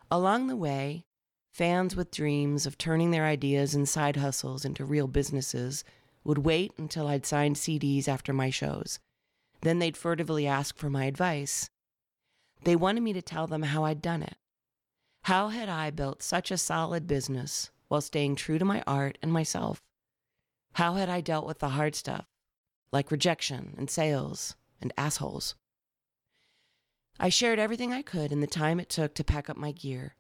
Along 0.10 0.48
the 0.48 0.56
way, 0.56 1.06
fans 1.52 1.96
with 1.96 2.12
dreams 2.12 2.66
of 2.66 2.78
turning 2.78 3.12
their 3.12 3.26
ideas 3.26 3.76
and 3.76 3.88
side 3.88 4.16
hustles 4.16 4.64
into 4.64 4.86
real 4.86 5.08
businesses 5.08 5.84
would 6.24 6.40
wait 6.40 6.72
until 6.78 7.08
I'd 7.08 7.26
signed 7.26 7.58
CDs 7.58 8.08
after 8.08 8.32
my 8.32 8.50
shows. 8.50 9.00
Then 9.62 9.80
they'd 9.80 9.98
furtively 9.98 10.48
ask 10.48 10.78
for 10.78 10.90
my 10.90 11.06
advice. 11.06 11.70
They 12.64 12.76
wanted 12.76 13.02
me 13.02 13.14
to 13.14 13.22
tell 13.22 13.48
them 13.48 13.64
how 13.64 13.84
I'd 13.84 14.02
done 14.02 14.24
it. 14.24 14.36
How 15.24 15.50
had 15.50 15.68
I 15.68 15.90
built 15.90 16.24
such 16.24 16.52
a 16.52 16.58
solid 16.58 17.06
business 17.06 17.70
while 17.90 18.02
staying 18.02 18.36
true 18.36 18.60
to 18.60 18.66
my 18.66 18.84
art 18.88 19.18
and 19.22 19.32
myself? 19.32 19.82
How 20.74 20.94
had 20.94 21.10
I 21.10 21.20
dealt 21.20 21.46
with 21.46 21.60
the 21.60 21.70
hard 21.70 21.96
stuff, 21.96 22.26
like 22.94 23.12
rejection 23.12 23.76
and 23.78 23.90
sales 23.90 24.56
and 24.80 24.94
assholes? 24.98 25.56
I 27.20 27.30
shared 27.30 27.60
everything 27.60 27.94
I 27.94 28.02
could 28.02 28.32
in 28.32 28.42
the 28.42 28.48
time 28.48 28.80
it 28.80 28.90
took 28.90 29.14
to 29.16 29.24
pack 29.24 29.50
up 29.50 29.58
my 29.58 29.72
gear. 29.72 30.16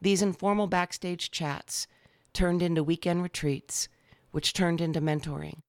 These 0.00 0.22
informal 0.22 0.66
backstage 0.66 1.30
chats 1.30 1.86
turned 2.32 2.62
into 2.62 2.84
weekend 2.84 3.22
retreats, 3.22 3.88
which 4.30 4.52
turned 4.52 4.80
into 4.80 5.00
mentoring. 5.00 5.62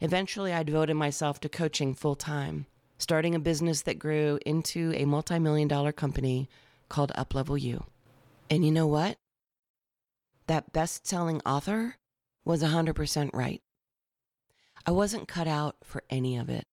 Eventually, 0.00 0.52
I 0.52 0.62
devoted 0.62 0.94
myself 0.94 1.40
to 1.40 1.48
coaching 1.48 1.94
full 1.94 2.16
time 2.16 2.66
starting 3.00 3.34
a 3.34 3.40
business 3.40 3.82
that 3.82 3.98
grew 3.98 4.38
into 4.44 4.92
a 4.94 5.06
multi 5.06 5.38
million 5.38 5.66
dollar 5.66 5.92
company 5.92 6.48
called 6.88 7.10
Uplevel 7.16 7.60
You. 7.60 7.84
And 8.50 8.64
you 8.64 8.70
know 8.70 8.86
what? 8.86 9.16
That 10.46 10.72
best 10.72 11.06
selling 11.06 11.40
author 11.46 11.96
was 12.44 12.62
100% 12.62 13.30
right. 13.32 13.62
I 14.86 14.90
wasn't 14.90 15.28
cut 15.28 15.46
out 15.46 15.76
for 15.84 16.02
any 16.10 16.36
of 16.36 16.48
it. 16.48 16.66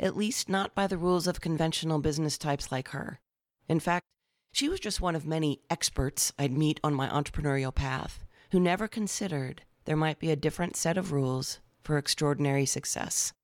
At 0.00 0.16
least 0.16 0.48
not 0.48 0.74
by 0.74 0.86
the 0.86 0.96
rules 0.96 1.26
of 1.26 1.42
conventional 1.42 1.98
business 1.98 2.38
types 2.38 2.72
like 2.72 2.88
her. 2.88 3.20
In 3.68 3.80
fact, 3.80 4.06
she 4.50 4.66
was 4.66 4.80
just 4.80 5.02
one 5.02 5.14
of 5.14 5.26
many 5.26 5.60
experts 5.68 6.32
I'd 6.38 6.56
meet 6.56 6.80
on 6.82 6.94
my 6.94 7.06
entrepreneurial 7.06 7.74
path 7.74 8.24
who 8.50 8.58
never 8.58 8.88
considered 8.88 9.62
there 9.84 9.96
might 9.96 10.18
be 10.18 10.30
a 10.30 10.36
different 10.36 10.74
set 10.74 10.96
of 10.96 11.12
rules 11.12 11.60
for 11.82 11.98
extraordinary 11.98 12.64
success. 12.64 13.34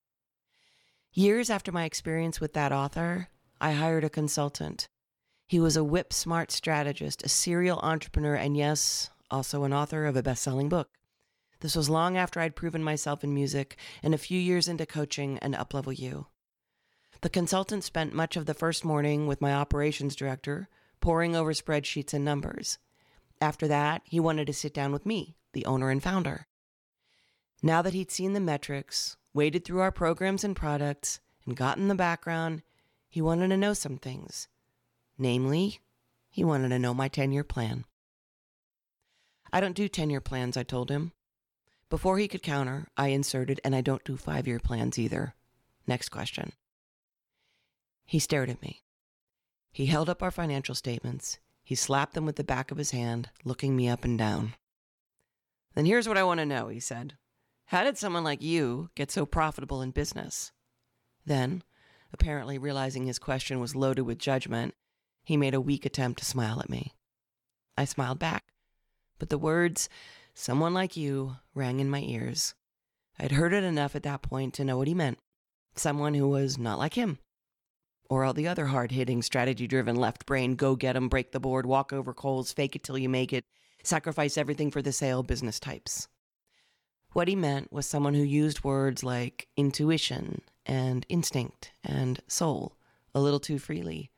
Years 1.13 1.51
after 1.51 1.71
my 1.73 1.85
experience 1.85 2.41
with 2.41 2.55
that 2.55 2.73
author, 2.73 3.29
I 3.61 3.73
hired 3.73 4.05
a 4.05 4.11
consultant. 4.11 4.89
He 5.47 5.61
was 5.61 5.77
a 5.77 5.85
whip 5.85 6.13
smart 6.13 6.51
strategist, 6.51 7.23
a 7.23 7.29
serial 7.29 7.81
entrepreneur, 7.81 8.35
and 8.35 8.57
yes, 8.57 9.11
also 9.31 9.65
an 9.65 9.75
author 9.75 10.07
of 10.07 10.17
a 10.17 10.23
best 10.23 10.43
selling 10.43 10.71
book. 10.71 10.89
This 11.61 11.77
was 11.77 11.91
long 11.91 12.17
after 12.17 12.41
I'd 12.41 12.57
proven 12.57 12.83
myself 12.83 13.23
in 13.23 13.35
music 13.35 13.77
and 14.03 14.15
a 14.15 14.19
few 14.19 14.41
years 14.41 14.69
into 14.69 14.87
coaching 14.87 15.39
and 15.39 15.55
Uplevel 15.55 15.99
You. 15.99 16.27
The 17.27 17.31
consultant 17.31 17.83
spent 17.83 18.15
much 18.15 18.37
of 18.37 18.47
the 18.47 18.55
first 18.55 18.85
morning 18.85 19.27
with 19.27 19.41
my 19.41 19.53
operations 19.53 20.15
director, 20.15 20.69
poring 21.01 21.35
over 21.35 21.53
spreadsheets 21.53 22.15
and 22.15 22.25
numbers. 22.25 22.79
After 23.41 23.67
that, 23.67 24.03
he 24.05 24.21
wanted 24.21 24.47
to 24.47 24.53
sit 24.53 24.73
down 24.73 24.93
with 24.93 25.05
me, 25.05 25.35
the 25.53 25.67
owner 25.67 25.91
and 25.91 26.01
founder. 26.01 26.47
Now 27.65 27.83
that 27.83 27.95
he'd 27.95 28.13
seen 28.13 28.33
the 28.33 28.39
metrics, 28.39 29.17
waded 29.35 29.65
through 29.65 29.81
our 29.81 29.91
programs 29.91 30.45
and 30.45 30.55
products, 30.55 31.19
and 31.45 31.57
got 31.57 31.79
in 31.79 31.89
the 31.89 31.97
background, 31.97 32.63
he 33.09 33.21
wanted 33.21 33.49
to 33.49 33.57
know 33.57 33.75
some 33.75 33.99
things. 33.99 34.47
Namely, 35.19 35.81
he 36.29 36.45
wanted 36.45 36.69
to 36.69 36.79
know 36.79 36.95
my 36.95 37.09
10 37.09 37.33
year 37.33 37.43
plan. 37.43 37.87
I 39.53 39.61
don't 39.61 39.75
do 39.75 39.89
10 39.89 40.11
year 40.11 40.21
plans, 40.21 40.57
I 40.57 40.63
told 40.63 40.93
him. 40.93 41.11
Before 41.91 42.19
he 42.19 42.29
could 42.29 42.45
counter, 42.45 42.87
I 42.97 43.09
inserted, 43.09 43.61
and 43.65 43.75
I 43.75 43.81
don't 43.81 44.05
do 44.05 44.17
five 44.17 44.47
year 44.47 44.61
plans 44.61 44.97
either. 44.97 45.35
Next 45.89 46.11
question. 46.11 46.53
He 48.07 48.19
stared 48.19 48.49
at 48.49 48.63
me. 48.63 48.83
He 49.73 49.87
held 49.87 50.09
up 50.09 50.23
our 50.23 50.31
financial 50.31 50.75
statements. 50.75 51.39
He 51.63 51.75
slapped 51.75 52.15
them 52.15 52.25
with 52.25 52.37
the 52.37 52.45
back 52.45 52.71
of 52.71 52.79
his 52.79 52.93
hand, 52.93 53.29
looking 53.45 53.77
me 53.77 53.89
up 53.89 54.05
and 54.05 54.17
down. 54.17 54.55
Then 55.75 55.85
here's 55.85 56.09
what 56.09 56.17
I 56.17 56.23
want 56.23 56.39
to 56.39 56.47
know, 56.47 56.69
he 56.69 56.81
said. 56.81 57.17
How 57.67 57.83
did 57.83 57.99
someone 57.99 58.25
like 58.25 58.41
you 58.41 58.91
get 58.95 59.11
so 59.11 59.27
profitable 59.27 59.83
in 59.83 59.91
business? 59.91 60.53
Then, 61.27 61.65
apparently 62.13 62.57
realizing 62.57 63.07
his 63.07 63.19
question 63.19 63.59
was 63.59 63.75
loaded 63.75 64.03
with 64.03 64.19
judgment, 64.19 64.75
he 65.25 65.37
made 65.37 65.55
a 65.55 65.61
weak 65.61 65.85
attempt 65.85 66.21
to 66.21 66.25
smile 66.25 66.61
at 66.61 66.71
me. 66.71 66.95
I 67.77 67.85
smiled 67.85 68.21
back, 68.21 68.45
but 69.19 69.29
the 69.29 69.37
words, 69.37 69.89
someone 70.33 70.73
like 70.73 70.97
you, 70.97 71.37
rang 71.55 71.81
in 71.81 71.91
my 71.91 72.01
ears. 72.01 72.55
I'd 73.19 73.33
heard 73.33 73.53
it 73.53 73.65
enough 73.65 73.97
at 73.97 74.05
that 74.05 74.23
point 74.23 74.55
to 74.55 74.65
know 74.65 74.79
what 74.79 74.89
he 74.89 74.95
meant 74.95 75.19
someone 75.75 76.15
who 76.15 76.27
was 76.27 76.57
not 76.57 76.79
like 76.79 76.95
him. 76.95 77.19
Or 78.09 78.25
all 78.25 78.33
the 78.33 78.49
other 78.49 78.67
hard 78.67 78.93
hitting, 78.93 79.23
strategy 79.23 79.67
driven 79.67 79.97
left 79.97 80.27
brain, 80.27 80.55
go 80.55 80.77
get 80.77 80.97
'em, 80.97 81.09
break 81.09 81.33
the 81.33 81.41
board, 81.41 81.67
walk 81.67 81.93
over 81.93 82.15
coals, 82.15 82.53
fake 82.53 82.77
it 82.77 82.85
till 82.85 82.99
you 82.99 83.09
make 83.09 83.33
it, 83.33 83.45
sacrifice 83.83 84.39
everything 84.39 84.71
for 84.71 84.83
the 84.83 84.93
sale 84.93 85.23
business 85.23 85.59
types. 85.59 86.09
What 87.13 87.29
he 87.29 87.37
meant 87.37 87.73
was 87.73 87.87
someone 87.87 88.15
who 88.15 88.23
used 88.23 88.63
words 88.63 89.03
like 89.03 89.49
intuition 89.57 90.43
and 90.67 91.07
instinct 91.09 91.73
and 91.83 92.21
soul 92.29 92.77
a 93.15 93.21
little 93.21 93.41
too 93.41 93.59
freely, 93.59 94.11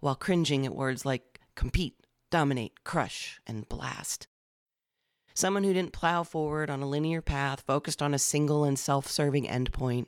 while 0.00 0.16
cringing 0.16 0.66
at 0.66 0.74
words 0.74 1.06
like 1.06 1.40
compete, 1.54 2.06
dominate, 2.30 2.82
crush, 2.82 3.40
and 3.46 3.68
blast. 3.68 4.26
Someone 5.34 5.64
who 5.64 5.72
didn't 5.72 5.92
plow 5.92 6.24
forward 6.24 6.68
on 6.68 6.82
a 6.82 6.88
linear 6.88 7.22
path 7.22 7.60
focused 7.60 8.02
on 8.02 8.12
a 8.12 8.18
single 8.18 8.64
and 8.64 8.78
self 8.78 9.06
serving 9.06 9.46
endpoint, 9.46 10.06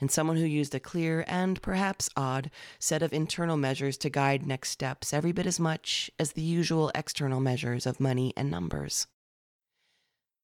and 0.00 0.10
someone 0.10 0.36
who 0.36 0.44
used 0.44 0.74
a 0.74 0.80
clear 0.80 1.24
and 1.26 1.60
perhaps 1.60 2.08
odd 2.16 2.50
set 2.78 3.02
of 3.02 3.12
internal 3.12 3.56
measures 3.56 3.96
to 3.98 4.10
guide 4.10 4.46
next 4.46 4.70
steps 4.70 5.12
every 5.12 5.32
bit 5.32 5.46
as 5.46 5.58
much 5.58 6.10
as 6.18 6.32
the 6.32 6.42
usual 6.42 6.90
external 6.94 7.40
measures 7.40 7.86
of 7.86 8.00
money 8.00 8.32
and 8.36 8.50
numbers. 8.50 9.06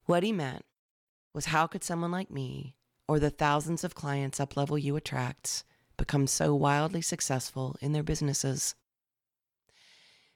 What 0.07 0.23
he 0.23 0.33
meant 0.33 0.65
was 1.33 1.47
how 1.47 1.67
could 1.67 1.85
someone 1.85 2.11
like 2.11 2.31
me, 2.31 2.77
or 3.09 3.19
the 3.19 3.31
thousands 3.31 3.85
of 3.85 3.95
clients 3.95 4.39
Uplevel 4.39 4.83
you 4.83 4.97
attracts, 4.97 5.65
become 5.97 6.27
so 6.27 6.55
wildly 6.55 7.03
successful 7.03 7.77
in 7.81 7.93
their 7.93 8.03
businesses? 8.03 8.75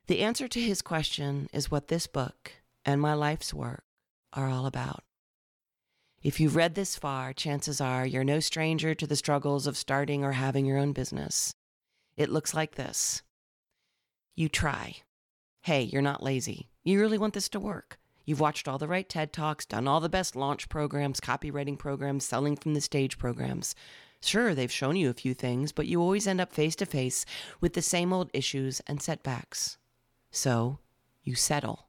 The 0.07 0.21
answer 0.21 0.49
to 0.49 0.61
his 0.61 0.81
question 0.81 1.49
is 1.53 1.71
what 1.71 1.89
this 1.89 2.07
book 2.07 2.53
and 2.85 3.01
my 3.01 3.15
life's 3.15 3.53
work 3.53 3.85
are 4.33 4.49
all 4.49 4.65
about. 4.67 5.05
If 6.29 6.39
you've 6.41 6.57
read 6.57 6.75
this 6.75 6.95
far, 6.95 7.33
chances 7.33 7.81
are 7.81 8.07
you're 8.07 8.23
no 8.23 8.39
stranger 8.39 8.95
to 8.95 9.07
the 9.07 9.17
struggles 9.17 9.67
of 9.67 9.79
starting 9.79 10.25
or 10.25 10.33
having 10.33 10.67
your 10.67 10.77
own 10.77 10.93
business. 10.93 11.55
It 12.19 12.29
looks 12.29 12.53
like 12.53 12.75
this 12.75 13.23
You 14.37 14.51
try. 14.51 14.97
Hey, 15.63 15.85
you're 15.85 16.03
not 16.03 16.23
lazy. 16.23 16.69
You 16.85 17.01
really 17.01 17.17
want 17.17 17.33
this 17.33 17.49
to 17.49 17.59
work. 17.59 17.99
You've 18.27 18.41
watched 18.41 18.69
all 18.69 18.77
the 18.77 18.87
right 18.87 19.09
TED 19.09 19.33
Talks, 19.33 19.65
done 19.65 19.89
all 19.89 20.01
the 20.01 20.11
best 20.11 20.37
launch 20.37 20.69
programs, 20.69 21.19
copywriting 21.19 21.79
programs, 21.79 22.27
selling 22.27 22.57
from 22.57 22.75
the 22.75 22.83
stage 22.83 23.17
programs. 23.17 23.75
Sure, 24.21 24.55
they've 24.55 24.71
shown 24.71 24.97
you 24.97 25.09
a 25.09 25.15
few 25.15 25.33
things, 25.33 25.73
but 25.73 25.87
you 25.87 26.03
always 26.03 26.27
end 26.27 26.43
up 26.43 26.53
face 26.53 26.77
to 26.77 26.85
face 26.85 27.25
with 27.63 27.73
the 27.73 27.81
same 27.81 28.13
old 28.13 28.29
issues 28.35 28.81
and 28.87 29.01
setbacks. 29.01 29.79
So, 30.31 30.79
you 31.23 31.35
settle. 31.35 31.88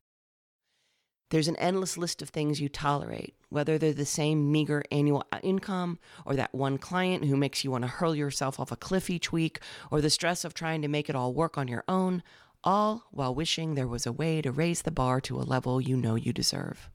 There's 1.30 1.48
an 1.48 1.58
endless 1.58 1.96
list 1.96 2.24
of 2.24 2.30
things 2.30 2.60
you 2.60 2.70
tolerate, 2.70 3.36
whether 3.50 3.78
they're 3.78 3.94
the 3.94 4.06
same 4.06 4.52
meager 4.52 4.84
annual 4.92 5.24
income, 5.44 6.00
or 6.26 6.36
that 6.36 6.56
one 6.56 6.80
client 6.80 7.26
who 7.26 7.38
makes 7.38 7.64
you 7.64 7.70
want 7.70 7.84
to 7.84 7.88
hurl 7.88 8.16
yourself 8.16 8.60
off 8.60 8.72
a 8.72 8.76
cliff 8.76 9.12
each 9.12 9.32
week, 9.32 9.60
or 9.92 10.02
the 10.02 10.10
stress 10.10 10.44
of 10.44 10.56
trying 10.56 10.82
to 10.82 10.88
make 10.88 11.08
it 11.08 11.16
all 11.16 11.34
work 11.34 11.56
on 11.56 11.68
your 11.68 11.84
own, 11.88 12.24
all 12.64 13.06
while 13.12 13.36
wishing 13.36 13.76
there 13.76 13.88
was 13.88 14.08
a 14.08 14.12
way 14.12 14.42
to 14.42 14.52
raise 14.52 14.82
the 14.82 14.92
bar 14.92 15.22
to 15.22 15.40
a 15.40 15.44
level 15.44 15.80
you 15.80 15.96
know 15.96 16.16
you 16.16 16.34
deserve. 16.34 16.90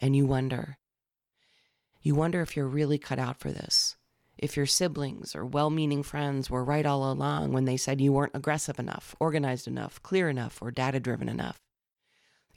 And 0.00 0.14
you 0.14 0.26
wonder. 0.26 0.78
You 2.00 2.14
wonder 2.14 2.40
if 2.42 2.56
you're 2.56 2.68
really 2.68 2.98
cut 2.98 3.18
out 3.18 3.40
for 3.40 3.50
this. 3.50 3.96
If 4.38 4.56
your 4.56 4.64
siblings 4.64 5.34
or 5.34 5.44
well 5.44 5.70
meaning 5.70 6.02
friends 6.04 6.48
were 6.48 6.64
right 6.64 6.86
all 6.86 7.12
along 7.12 7.52
when 7.52 7.64
they 7.64 7.76
said 7.76 8.00
you 8.00 8.12
weren't 8.12 8.34
aggressive 8.34 8.78
enough, 8.78 9.14
organized 9.18 9.66
enough, 9.66 10.00
clear 10.02 10.30
enough, 10.30 10.62
or 10.62 10.70
data 10.70 11.00
driven 11.00 11.28
enough. 11.28 11.60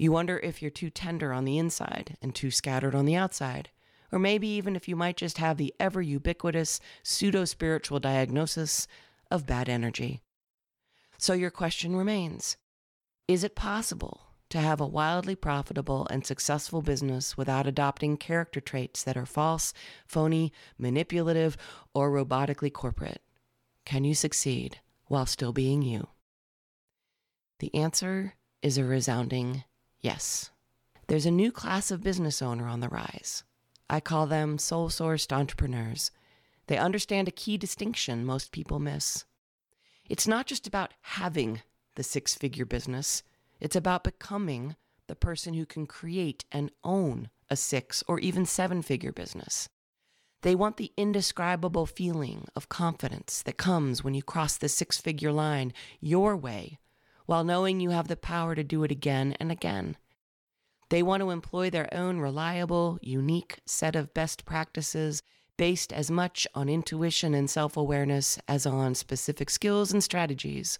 You 0.03 0.11
wonder 0.11 0.37
if 0.39 0.61
you're 0.61 0.69
too 0.69 0.89
tender 0.89 1.31
on 1.31 1.45
the 1.45 1.57
inside 1.57 2.17
and 2.21 2.35
too 2.35 2.51
scattered 2.51 2.93
on 2.93 3.05
the 3.05 3.15
outside, 3.15 3.69
or 4.11 4.19
maybe 4.19 4.49
even 4.49 4.75
if 4.75 4.89
you 4.89 4.97
might 4.97 5.15
just 5.15 5.37
have 5.37 5.55
the 5.55 5.73
ever 5.79 6.01
ubiquitous 6.01 6.81
pseudo 7.03 7.45
spiritual 7.45 8.01
diagnosis 8.01 8.85
of 9.31 9.45
bad 9.45 9.69
energy. 9.69 10.21
So 11.17 11.31
your 11.31 11.51
question 11.51 11.95
remains 11.95 12.57
Is 13.29 13.45
it 13.45 13.55
possible 13.55 14.27
to 14.49 14.59
have 14.59 14.81
a 14.81 14.85
wildly 14.85 15.35
profitable 15.35 16.05
and 16.09 16.27
successful 16.27 16.81
business 16.81 17.37
without 17.37 17.65
adopting 17.65 18.17
character 18.17 18.59
traits 18.59 19.03
that 19.03 19.15
are 19.15 19.25
false, 19.25 19.73
phony, 20.05 20.51
manipulative, 20.77 21.55
or 21.95 22.11
robotically 22.11 22.73
corporate? 22.73 23.21
Can 23.85 24.03
you 24.03 24.15
succeed 24.15 24.81
while 25.05 25.25
still 25.25 25.53
being 25.53 25.81
you? 25.81 26.09
The 27.59 27.73
answer 27.73 28.33
is 28.61 28.77
a 28.77 28.83
resounding 28.83 29.63
Yes. 30.03 30.51
There's 31.07 31.25
a 31.25 31.31
new 31.31 31.51
class 31.51 31.89
of 31.89 32.03
business 32.03 32.41
owner 32.41 32.67
on 32.67 32.81
the 32.81 32.89
rise. 32.89 33.43
I 33.89 34.01
call 34.01 34.27
them 34.27 34.57
soul 34.57 34.89
sourced 34.89 35.31
entrepreneurs. 35.31 36.11
They 36.67 36.77
understand 36.77 37.27
a 37.27 37.31
key 37.31 37.57
distinction 37.57 38.25
most 38.25 38.51
people 38.51 38.79
miss. 38.79 39.23
It's 40.09 40.27
not 40.27 40.45
just 40.45 40.67
about 40.67 40.93
having 41.01 41.61
the 41.95 42.03
six 42.03 42.35
figure 42.35 42.65
business, 42.65 43.23
it's 43.61 43.75
about 43.75 44.03
becoming 44.03 44.75
the 45.07 45.15
person 45.15 45.53
who 45.53 45.65
can 45.65 45.85
create 45.85 46.43
and 46.51 46.71
own 46.83 47.29
a 47.49 47.55
six 47.55 48.03
or 48.07 48.19
even 48.19 48.45
seven 48.45 48.81
figure 48.81 49.13
business. 49.13 49.69
They 50.41 50.55
want 50.55 50.75
the 50.75 50.91
indescribable 50.97 51.85
feeling 51.85 52.47
of 52.55 52.67
confidence 52.67 53.41
that 53.43 53.57
comes 53.57 54.03
when 54.03 54.13
you 54.13 54.23
cross 54.23 54.57
the 54.57 54.67
six 54.67 54.99
figure 54.99 55.31
line 55.31 55.71
your 56.01 56.35
way 56.35 56.79
while 57.25 57.43
knowing 57.43 57.79
you 57.79 57.89
have 57.91 58.07
the 58.07 58.15
power 58.15 58.55
to 58.55 58.63
do 58.63 58.83
it 58.83 58.91
again 58.91 59.35
and 59.39 59.51
again. 59.51 59.97
They 60.89 61.01
want 61.01 61.21
to 61.21 61.31
employ 61.31 61.69
their 61.69 61.91
own 61.93 62.19
reliable, 62.19 62.99
unique 63.01 63.59
set 63.65 63.95
of 63.95 64.13
best 64.13 64.45
practices 64.45 65.23
based 65.57 65.93
as 65.93 66.11
much 66.11 66.47
on 66.53 66.69
intuition 66.69 67.33
and 67.33 67.49
self 67.49 67.77
awareness 67.77 68.39
as 68.47 68.65
on 68.65 68.95
specific 68.95 69.49
skills 69.49 69.91
and 69.91 70.03
strategies. 70.03 70.79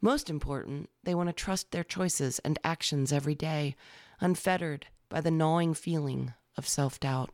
Most 0.00 0.28
important, 0.28 0.90
they 1.04 1.14
want 1.14 1.28
to 1.28 1.32
trust 1.32 1.70
their 1.70 1.84
choices 1.84 2.38
and 2.40 2.58
actions 2.62 3.12
every 3.12 3.34
day, 3.34 3.74
unfettered 4.20 4.86
by 5.08 5.20
the 5.20 5.30
gnawing 5.30 5.74
feeling 5.74 6.34
of 6.56 6.68
self 6.68 7.00
doubt. 7.00 7.30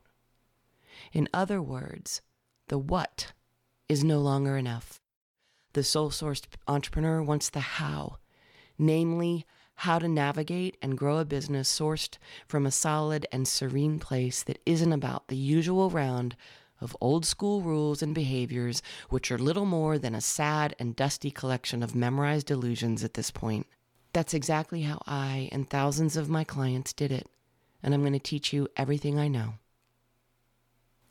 In 1.11 1.27
other 1.33 1.61
words, 1.61 2.21
the 2.67 2.77
what 2.77 3.33
is 3.89 4.03
no 4.03 4.19
longer 4.19 4.57
enough. 4.57 4.99
The 5.73 5.83
soul 5.83 6.09
sourced 6.09 6.45
entrepreneur 6.67 7.21
wants 7.21 7.49
the 7.49 7.59
how, 7.59 8.17
namely, 8.77 9.45
how 9.75 9.99
to 9.99 10.07
navigate 10.07 10.77
and 10.81 10.97
grow 10.97 11.17
a 11.17 11.25
business 11.25 11.69
sourced 11.69 12.17
from 12.47 12.65
a 12.65 12.71
solid 12.71 13.25
and 13.31 13.47
serene 13.47 13.99
place 13.99 14.43
that 14.43 14.61
isn't 14.65 14.93
about 14.93 15.27
the 15.27 15.35
usual 15.35 15.89
round 15.89 16.35
of 16.79 16.97
old 16.99 17.25
school 17.25 17.61
rules 17.61 18.01
and 18.01 18.13
behaviors, 18.13 18.81
which 19.09 19.31
are 19.31 19.37
little 19.37 19.65
more 19.65 19.97
than 19.97 20.13
a 20.13 20.21
sad 20.21 20.75
and 20.79 20.95
dusty 20.95 21.31
collection 21.31 21.81
of 21.81 21.95
memorized 21.95 22.51
illusions 22.51 23.03
at 23.03 23.13
this 23.13 23.31
point. 23.31 23.65
That's 24.11 24.33
exactly 24.33 24.83
how 24.83 25.01
I 25.07 25.49
and 25.51 25.67
thousands 25.69 26.17
of 26.17 26.29
my 26.29 26.43
clients 26.43 26.93
did 26.93 27.11
it, 27.11 27.27
and 27.81 27.93
I'm 27.93 28.01
going 28.01 28.13
to 28.13 28.19
teach 28.19 28.53
you 28.53 28.67
everything 28.77 29.17
I 29.17 29.27
know. 29.27 29.55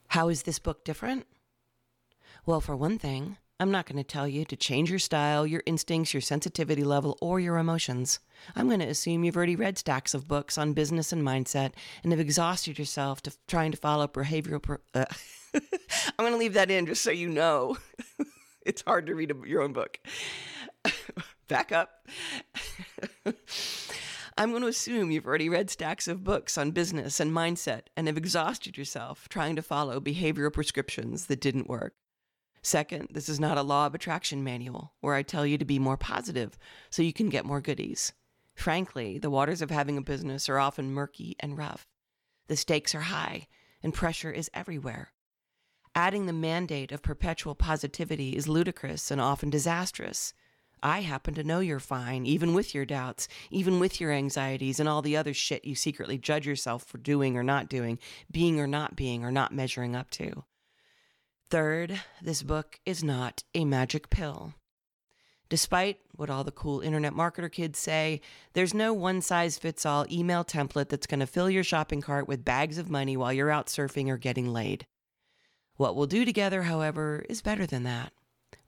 How 0.09 0.29
is 0.29 0.43
this 0.43 0.59
book 0.59 0.85
different? 0.85 1.27
Well, 2.45 2.61
for 2.61 2.77
one 2.77 2.99
thing, 2.99 3.39
I'm 3.63 3.71
not 3.71 3.87
going 3.87 3.97
to 3.97 4.03
tell 4.03 4.27
you 4.27 4.45
to 4.47 4.57
change 4.57 4.91
your 4.91 4.99
style, 4.99 5.47
your 5.47 5.63
instincts, 5.67 6.13
your 6.13 6.21
sensitivity 6.21 6.83
level, 6.83 7.17
or 7.21 7.39
your 7.39 7.59
emotions. 7.59 8.19
I'm 8.57 8.67
going 8.67 8.81
to 8.81 8.89
assume 8.89 9.23
you've 9.23 9.37
already 9.37 9.55
read 9.55 9.79
stacks 9.79 10.15
of 10.15 10.27
books 10.27 10.59
on 10.59 10.73
business 10.73 11.13
and 11.13 11.23
mindset 11.23 11.71
and 12.03 12.11
have 12.11 12.19
exhausted 12.19 12.77
yourself 12.77 13.23
to 13.23 13.33
trying 13.47 13.71
to 13.71 13.77
follow 13.77 14.09
behavioral. 14.09 14.79
Uh, 14.93 15.05
I'm 15.55 15.63
going 16.19 16.33
to 16.33 16.39
leave 16.39 16.55
that 16.55 16.73
in 16.73 16.87
just 16.87 17.03
so 17.03 17.13
you 17.13 17.29
know. 17.29 17.77
it's 18.67 18.83
hard 18.83 19.07
to 19.07 19.15
read 19.15 19.31
a, 19.31 19.49
your 19.49 19.63
own 19.63 19.73
book. 19.73 20.01
Back 21.47 21.71
up. 21.71 22.09
I'm 24.37 24.51
going 24.51 24.63
to 24.63 24.69
assume 24.69 25.13
you've 25.13 25.27
already 25.27 25.49
read 25.49 25.71
stacks 25.71 26.09
of 26.09 26.25
books 26.25 26.59
on 26.59 26.73
business 26.73 27.21
and 27.21 27.31
mindset 27.31 27.83
and 27.97 28.09
have 28.09 28.17
exhausted 28.17 28.77
yourself 28.77 29.29
trying 29.29 29.55
to 29.55 29.63
follow 29.63 30.01
behavioral 30.01 30.53
prescriptions 30.53 31.27
that 31.27 31.41
didn't 31.41 31.69
work. 31.69 31.95
Second, 32.63 33.09
this 33.11 33.29
is 33.29 33.41
not 33.41 33.59
a 33.59 33.63
law 33.63 33.87
of 33.87 33.95
attraction 33.95 34.45
manual 34.45 34.93
where 35.01 35.15
I 35.15 35.23
tell 35.23 35.45
you 35.45 35.59
to 35.59 35.65
be 35.65 35.81
more 35.81 35.97
positive 35.97 36.57
so 36.91 37.03
you 37.03 37.13
can 37.13 37.29
get 37.29 37.45
more 37.45 37.61
goodies. 37.61 38.13
Frankly, 38.55 39.19
the 39.19 39.31
waters 39.31 39.63
of 39.63 39.71
having 39.71 39.97
a 39.97 40.03
business 40.03 40.49
are 40.49 40.59
often 40.59 40.93
murky 40.93 41.35
and 41.41 41.59
rough. 41.59 41.87
The 42.47 42.57
stakes 42.57 42.95
are 42.95 43.01
high 43.01 43.49
and 43.83 43.93
pressure 43.93 44.31
is 44.31 44.51
everywhere. 44.55 45.13
Adding 45.95 46.27
the 46.27 46.33
mandate 46.33 46.93
of 46.93 47.03
perpetual 47.03 47.55
positivity 47.55 48.37
is 48.37 48.49
ludicrous 48.49 49.11
and 49.11 49.21
often 49.21 49.51
disastrous. 49.51 50.33
I 50.83 51.01
happen 51.01 51.35
to 51.35 51.45
know 51.45 51.61
you're 51.61 51.81
fine, 51.81 52.27
even 52.27 52.55
with 52.55 52.75
your 52.75 52.85
doubts, 52.85 53.29
even 53.51 53.79
with 53.79 54.01
your 54.01 54.11
anxieties 54.13 54.81
and 54.81 54.89
all 54.89 55.03
the 55.03 55.17
other 55.17 55.35
shit 55.35 55.65
you 55.65 55.75
secretly 55.75 56.17
judge 56.17 56.47
yourself 56.47 56.85
for 56.85 56.99
doing 56.99 57.37
or 57.37 57.43
not 57.43 57.69
doing, 57.69 57.99
being 58.31 58.59
or 58.59 58.67
not 58.67 58.97
being, 58.97 59.25
or 59.25 59.31
not 59.31 59.53
measuring 59.53 59.95
up 59.95 60.11
to. 60.11 60.45
Third, 61.53 62.01
this 62.23 62.43
book 62.43 62.81
is 62.87 63.05
not 63.05 63.45
a 63.55 63.67
magic 63.67 64.09
pill. 64.09 64.55
Despite 65.51 65.99
what 66.17 66.31
all 66.31 66.45
the 66.45 66.51
cool 66.51 66.81
internet 66.81 67.13
marketer 67.13 67.53
kids 67.53 67.79
say, 67.79 68.23
there's 68.55 68.73
no 68.73 68.95
one 68.95 69.21
size 69.21 69.59
fits 69.59 69.85
all 69.85 70.07
email 70.11 70.47
template 70.47 70.89
that's 70.89 71.07
going 71.07 71.21
to 71.21 71.27
fill 71.27 71.51
your 71.51 71.63
shopping 71.63 72.01
cart 72.01 72.27
with 72.27 72.43
bags 72.43 72.79
of 72.79 72.89
money 72.89 73.19
while 73.19 73.35
you're 73.35 73.51
out 73.51 73.67
surfing 73.67 74.09
or 74.09 74.17
getting 74.17 74.51
laid. 74.51 74.87
What 75.77 75.95
we'll 75.95 76.07
do 76.07 76.25
together, 76.25 76.63
however, 76.63 77.23
is 77.29 77.43
better 77.43 77.67
than 77.67 77.83
that. 77.83 78.15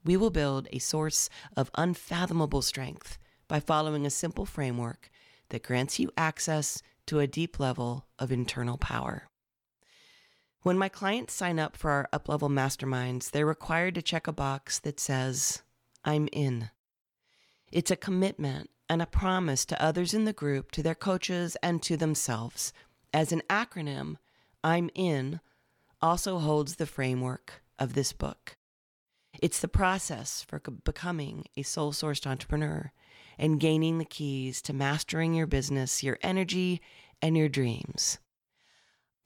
We 0.05 0.19
will 0.19 0.29
build 0.29 0.69
a 0.71 0.79
source 0.79 1.31
of 1.57 1.71
unfathomable 1.77 2.61
strength 2.61 3.17
by 3.49 3.61
following 3.61 4.05
a 4.05 4.11
simple 4.11 4.45
framework 4.45 5.09
that 5.49 5.63
grants 5.63 5.99
you 5.99 6.11
access 6.19 6.83
to 7.07 7.21
a 7.21 7.27
deep 7.27 7.59
level 7.59 8.05
of 8.19 8.31
internal 8.31 8.77
power. 8.77 9.31
When 10.65 10.79
my 10.79 10.89
clients 10.89 11.35
sign 11.35 11.59
up 11.59 11.77
for 11.77 11.91
our 11.91 12.09
uplevel 12.11 12.49
masterminds, 12.49 13.31
they're 13.31 13.45
required 13.45 13.95
to 13.97 14.03
check 14.03 14.27
a 14.27 14.33
box 14.33 14.79
that 14.79 14.99
says, 14.99 15.63
I'm 16.07 16.27
in. 16.33 16.71
It's 17.71 17.91
a 17.91 17.97
commitment 17.97 18.71
and 18.89 19.03
a 19.03 19.07
promise 19.07 19.67
to 19.67 19.83
others 19.83 20.15
in 20.15 20.25
the 20.25 20.33
group, 20.33 20.73
to 20.73 20.83
their 20.83 20.95
coaches, 20.95 21.55
and 21.63 21.83
to 21.83 21.99
themselves. 21.99 22.73
As 23.13 23.31
an 23.31 23.43
acronym, 23.51 24.17
I'm 24.65 24.89
in 24.95 25.41
also 26.01 26.39
holds 26.39 26.77
the 26.77 26.87
framework 26.87 27.63
of 27.79 27.93
this 27.93 28.15
book. 28.15 28.57
It's 29.43 29.61
the 29.61 29.69
process 29.69 30.47
for 30.49 30.61
becoming 30.61 31.45
a 31.59 31.63
soul 31.63 31.93
sourced 31.93 32.27
entrepreneur 32.27 32.91
and 33.37 33.61
gaining 33.61 33.99
the 33.99 34.07
keys 34.07 34.63
to 34.63 34.73
mastering 34.73 35.35
your 35.35 35.47
business, 35.47 36.03
your 36.03 36.19
energy, 36.23 36.81
and 37.21 37.37
your 37.37 37.51
dreams. 37.51 38.19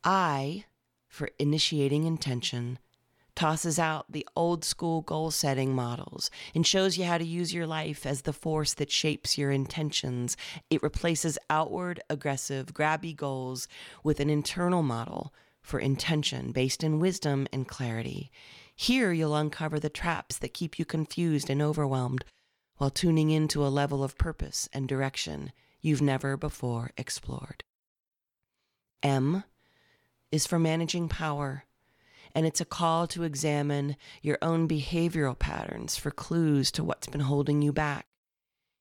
I 0.03 0.65
for 1.09 1.31
initiating 1.39 2.05
intention, 2.05 2.79
tosses 3.39 3.79
out 3.79 4.05
the 4.11 4.27
old 4.35 4.65
school 4.65 5.01
goal 5.01 5.31
setting 5.31 5.73
models 5.73 6.29
and 6.57 6.67
shows 6.67 6.99
you 6.99 7.05
how 7.05 7.17
to 7.17 7.25
use 7.25 7.55
your 7.55 7.69
life 7.69 8.05
as 8.05 8.23
the 8.23 8.33
force 8.33 8.75
that 8.75 8.91
shapes 8.91 9.39
your 9.39 9.53
intentions. 9.53 10.37
It 10.71 10.83
replaces 10.83 11.39
outward, 11.49 12.01
aggressive, 12.11 12.75
grabby 12.75 13.15
goals 13.15 13.69
with 14.03 14.19
an 14.19 14.29
internal 14.29 14.83
model 14.83 15.33
for 15.63 15.79
intention 15.79 16.51
based 16.51 16.83
in 16.83 16.99
wisdom 16.99 17.47
and 17.53 17.69
clarity. 17.69 18.33
Here 18.75 19.13
you'll 19.13 19.37
uncover 19.37 19.79
the 19.79 19.89
traps 19.89 20.39
that 20.39 20.55
keep 20.55 20.79
you 20.79 20.85
confused 20.85 21.49
and 21.49 21.63
overwhelmed 21.63 22.25
while 22.79 22.91
tuning 22.91 23.31
into 23.31 23.65
a 23.65 23.69
level 23.69 24.03
of 24.03 24.19
purpose 24.19 24.69
and 24.73 24.89
direction 24.89 25.53
you've 25.81 26.03
never 26.03 26.37
before 26.37 26.91
explored. 26.97 27.63
M 29.03 29.45
is 30.31 30.47
for 30.47 30.59
managing 30.59 31.09
power, 31.09 31.65
and 32.35 32.47
it's 32.47 32.61
a 32.61 32.65
call 32.65 33.07
to 33.09 33.23
examine 33.23 33.97
your 34.23 34.39
own 34.43 34.69
behavioral 34.69 35.39
patterns 35.39 35.97
for 35.97 36.11
clues 36.11 36.71
to 36.73 36.85
what's 36.85 37.07
been 37.07 37.23
holding 37.23 37.63
you 37.63 37.73
back. 37.73 38.07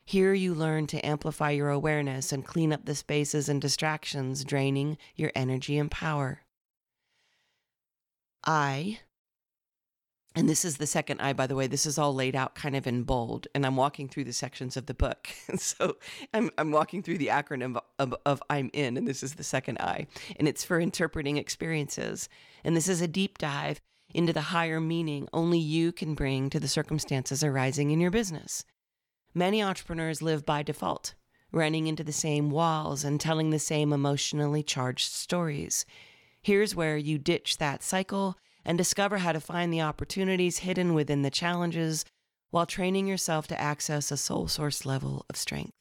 Here 0.05 0.33
you 0.33 0.53
learn 0.53 0.87
to 0.87 1.05
amplify 1.05 1.51
your 1.51 1.69
awareness 1.69 2.31
and 2.31 2.45
clean 2.45 2.71
up 2.71 2.85
the 2.85 2.95
spaces 2.95 3.49
and 3.49 3.61
distractions 3.61 4.45
draining 4.45 4.97
your 5.15 5.31
energy 5.35 5.77
and 5.77 5.91
power. 5.91 6.41
I, 8.45 8.99
and 10.37 10.47
this 10.47 10.63
is 10.63 10.77
the 10.77 10.85
second 10.85 11.19
I, 11.19 11.33
by 11.33 11.47
the 11.47 11.55
way, 11.55 11.65
this 11.65 11.87
is 11.87 11.97
all 11.97 12.13
laid 12.13 12.35
out 12.35 12.53
kind 12.53 12.75
of 12.75 12.85
in 12.85 13.01
bold, 13.01 13.47
and 13.55 13.65
I'm 13.65 13.75
walking 13.75 14.07
through 14.07 14.25
the 14.25 14.33
sections 14.33 14.77
of 14.77 14.85
the 14.85 14.93
book. 14.93 15.29
so 15.57 15.97
I'm, 16.31 16.51
I'm 16.59 16.71
walking 16.71 17.01
through 17.01 17.17
the 17.17 17.29
acronym 17.29 17.75
of, 17.75 17.83
of, 17.97 18.15
of 18.23 18.43
I'm 18.47 18.69
in, 18.71 18.97
and 18.97 19.07
this 19.07 19.23
is 19.23 19.33
the 19.33 19.43
second 19.43 19.79
I, 19.79 20.05
and 20.37 20.47
it's 20.47 20.63
for 20.63 20.79
interpreting 20.79 21.37
experiences. 21.37 22.29
And 22.63 22.77
this 22.77 22.87
is 22.87 23.01
a 23.01 23.07
deep 23.07 23.39
dive 23.39 23.81
into 24.13 24.31
the 24.31 24.41
higher 24.41 24.79
meaning 24.79 25.27
only 25.33 25.57
you 25.57 25.91
can 25.91 26.13
bring 26.13 26.51
to 26.51 26.59
the 26.59 26.67
circumstances 26.67 27.43
arising 27.43 27.89
in 27.89 27.99
your 27.99 28.11
business. 28.11 28.63
Many 29.33 29.63
entrepreneurs 29.63 30.21
live 30.21 30.45
by 30.45 30.61
default, 30.61 31.15
running 31.51 31.87
into 31.87 32.03
the 32.03 32.13
same 32.13 32.51
walls 32.51 33.03
and 33.03 33.19
telling 33.19 33.49
the 33.49 33.59
same 33.59 33.91
emotionally 33.91 34.61
charged 34.61 35.11
stories. 35.11 35.83
Here's 36.43 36.75
where 36.75 36.95
you 36.95 37.17
ditch 37.17 37.57
that 37.57 37.81
cycle 37.81 38.37
and 38.67 38.77
discover 38.77 39.19
how 39.19 39.31
to 39.31 39.39
find 39.39 39.73
the 39.73 39.81
opportunities 39.81 40.59
hidden 40.59 40.93
within 40.93 41.21
the 41.21 41.31
challenges 41.31 42.03
while 42.51 42.65
training 42.65 43.07
yourself 43.07 43.47
to 43.47 43.59
access 43.59 44.11
a 44.11 44.17
soul 44.17 44.47
source 44.47 44.85
level 44.85 45.25
of 45.29 45.37
strength. 45.37 45.71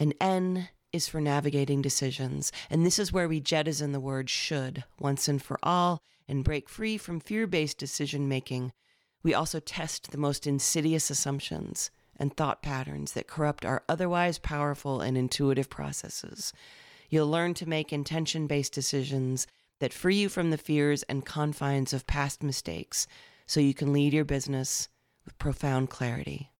An 0.00 0.12
N 0.20 0.68
is 0.92 1.06
for 1.06 1.20
navigating 1.20 1.80
decisions, 1.80 2.50
and 2.68 2.84
this 2.84 2.98
is 2.98 3.12
where 3.12 3.28
we 3.28 3.40
jettison 3.40 3.92
the 3.92 4.00
word 4.00 4.28
should 4.28 4.82
once 4.98 5.28
and 5.28 5.40
for 5.40 5.58
all 5.62 6.02
and 6.26 6.44
break 6.44 6.68
free 6.68 6.98
from 6.98 7.20
fear 7.20 7.46
based 7.46 7.78
decision 7.78 8.28
making. 8.28 8.72
We 9.22 9.32
also 9.32 9.60
test 9.60 10.10
the 10.10 10.18
most 10.18 10.46
insidious 10.46 11.08
assumptions 11.08 11.90
and 12.16 12.36
thought 12.36 12.62
patterns 12.62 13.12
that 13.12 13.28
corrupt 13.28 13.64
our 13.64 13.84
otherwise 13.88 14.38
powerful 14.38 15.00
and 15.00 15.16
intuitive 15.16 15.70
processes. 15.70 16.52
You'll 17.10 17.30
learn 17.30 17.54
to 17.54 17.68
make 17.68 17.92
intention 17.92 18.48
based 18.48 18.72
decisions 18.72 19.46
that 19.80 19.92
free 19.92 20.16
you 20.16 20.28
from 20.28 20.50
the 20.50 20.58
fears 20.58 21.02
and 21.04 21.24
confines 21.24 21.92
of 21.92 22.06
past 22.06 22.42
mistakes 22.42 23.06
so 23.46 23.60
you 23.60 23.74
can 23.74 23.92
lead 23.92 24.12
your 24.12 24.24
business 24.24 24.88
with 25.24 25.38
profound 25.38 25.90
clarity. 25.90 26.50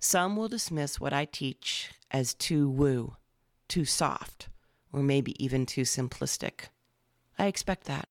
Some 0.00 0.36
will 0.36 0.48
dismiss 0.48 1.00
what 1.00 1.12
I 1.12 1.24
teach 1.24 1.90
as 2.10 2.34
too 2.34 2.68
woo, 2.68 3.16
too 3.68 3.84
soft, 3.84 4.48
or 4.92 5.02
maybe 5.02 5.42
even 5.42 5.66
too 5.66 5.82
simplistic. 5.82 6.68
I 7.38 7.46
expect 7.46 7.84
that. 7.84 8.08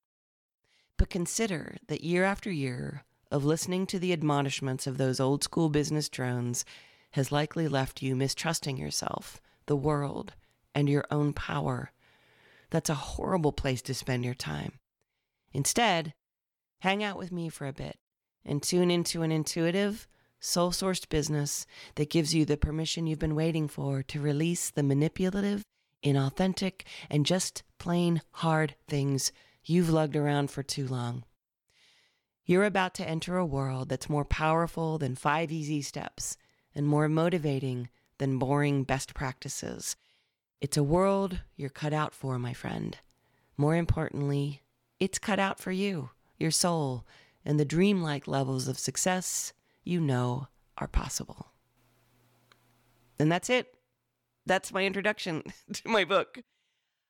But 0.96 1.10
consider 1.10 1.76
that 1.86 2.02
year 2.02 2.24
after 2.24 2.50
year 2.50 3.04
of 3.30 3.44
listening 3.44 3.86
to 3.86 3.98
the 3.98 4.12
admonishments 4.12 4.86
of 4.86 4.98
those 4.98 5.20
old 5.20 5.44
school 5.44 5.68
business 5.68 6.08
drones 6.08 6.64
has 7.12 7.32
likely 7.32 7.68
left 7.68 8.02
you 8.02 8.14
mistrusting 8.14 8.76
yourself, 8.76 9.40
the 9.66 9.76
world, 9.76 10.34
and 10.74 10.88
your 10.88 11.04
own 11.10 11.32
power. 11.32 11.92
That's 12.70 12.90
a 12.90 12.94
horrible 12.94 13.52
place 13.52 13.82
to 13.82 13.94
spend 13.94 14.24
your 14.24 14.34
time. 14.34 14.78
Instead, 15.52 16.14
hang 16.80 17.02
out 17.02 17.18
with 17.18 17.32
me 17.32 17.48
for 17.48 17.66
a 17.66 17.72
bit 17.72 17.98
and 18.44 18.62
tune 18.62 18.90
into 18.90 19.22
an 19.22 19.32
intuitive, 19.32 20.06
soul 20.40 20.70
sourced 20.70 21.08
business 21.08 21.66
that 21.96 22.10
gives 22.10 22.34
you 22.34 22.44
the 22.44 22.56
permission 22.56 23.06
you've 23.06 23.18
been 23.18 23.34
waiting 23.34 23.68
for 23.68 24.02
to 24.04 24.20
release 24.20 24.70
the 24.70 24.82
manipulative, 24.82 25.62
inauthentic, 26.04 26.82
and 27.10 27.26
just 27.26 27.62
plain 27.78 28.22
hard 28.32 28.74
things 28.86 29.32
you've 29.64 29.90
lugged 29.90 30.16
around 30.16 30.50
for 30.50 30.62
too 30.62 30.86
long. 30.86 31.24
You're 32.44 32.64
about 32.64 32.94
to 32.94 33.08
enter 33.08 33.36
a 33.36 33.44
world 33.44 33.88
that's 33.90 34.08
more 34.08 34.24
powerful 34.24 34.96
than 34.96 35.14
five 35.14 35.52
easy 35.52 35.82
steps 35.82 36.36
and 36.74 36.86
more 36.86 37.08
motivating 37.08 37.90
than 38.18 38.38
boring 38.38 38.84
best 38.84 39.12
practices. 39.12 39.96
It's 40.60 40.76
a 40.76 40.82
world 40.82 41.40
you're 41.56 41.70
cut 41.70 41.92
out 41.92 42.12
for, 42.12 42.36
my 42.36 42.52
friend. 42.52 42.98
More 43.56 43.76
importantly, 43.76 44.62
it's 44.98 45.18
cut 45.18 45.38
out 45.38 45.60
for 45.60 45.70
you, 45.70 46.10
your 46.36 46.50
soul, 46.50 47.06
and 47.44 47.60
the 47.60 47.64
dreamlike 47.64 48.26
levels 48.26 48.66
of 48.66 48.76
success 48.76 49.52
you 49.84 50.00
know 50.00 50.48
are 50.76 50.88
possible. 50.88 51.52
And 53.20 53.30
that's 53.30 53.48
it. 53.48 53.72
That's 54.46 54.72
my 54.72 54.84
introduction 54.84 55.44
to 55.72 55.88
my 55.88 56.04
book. 56.04 56.40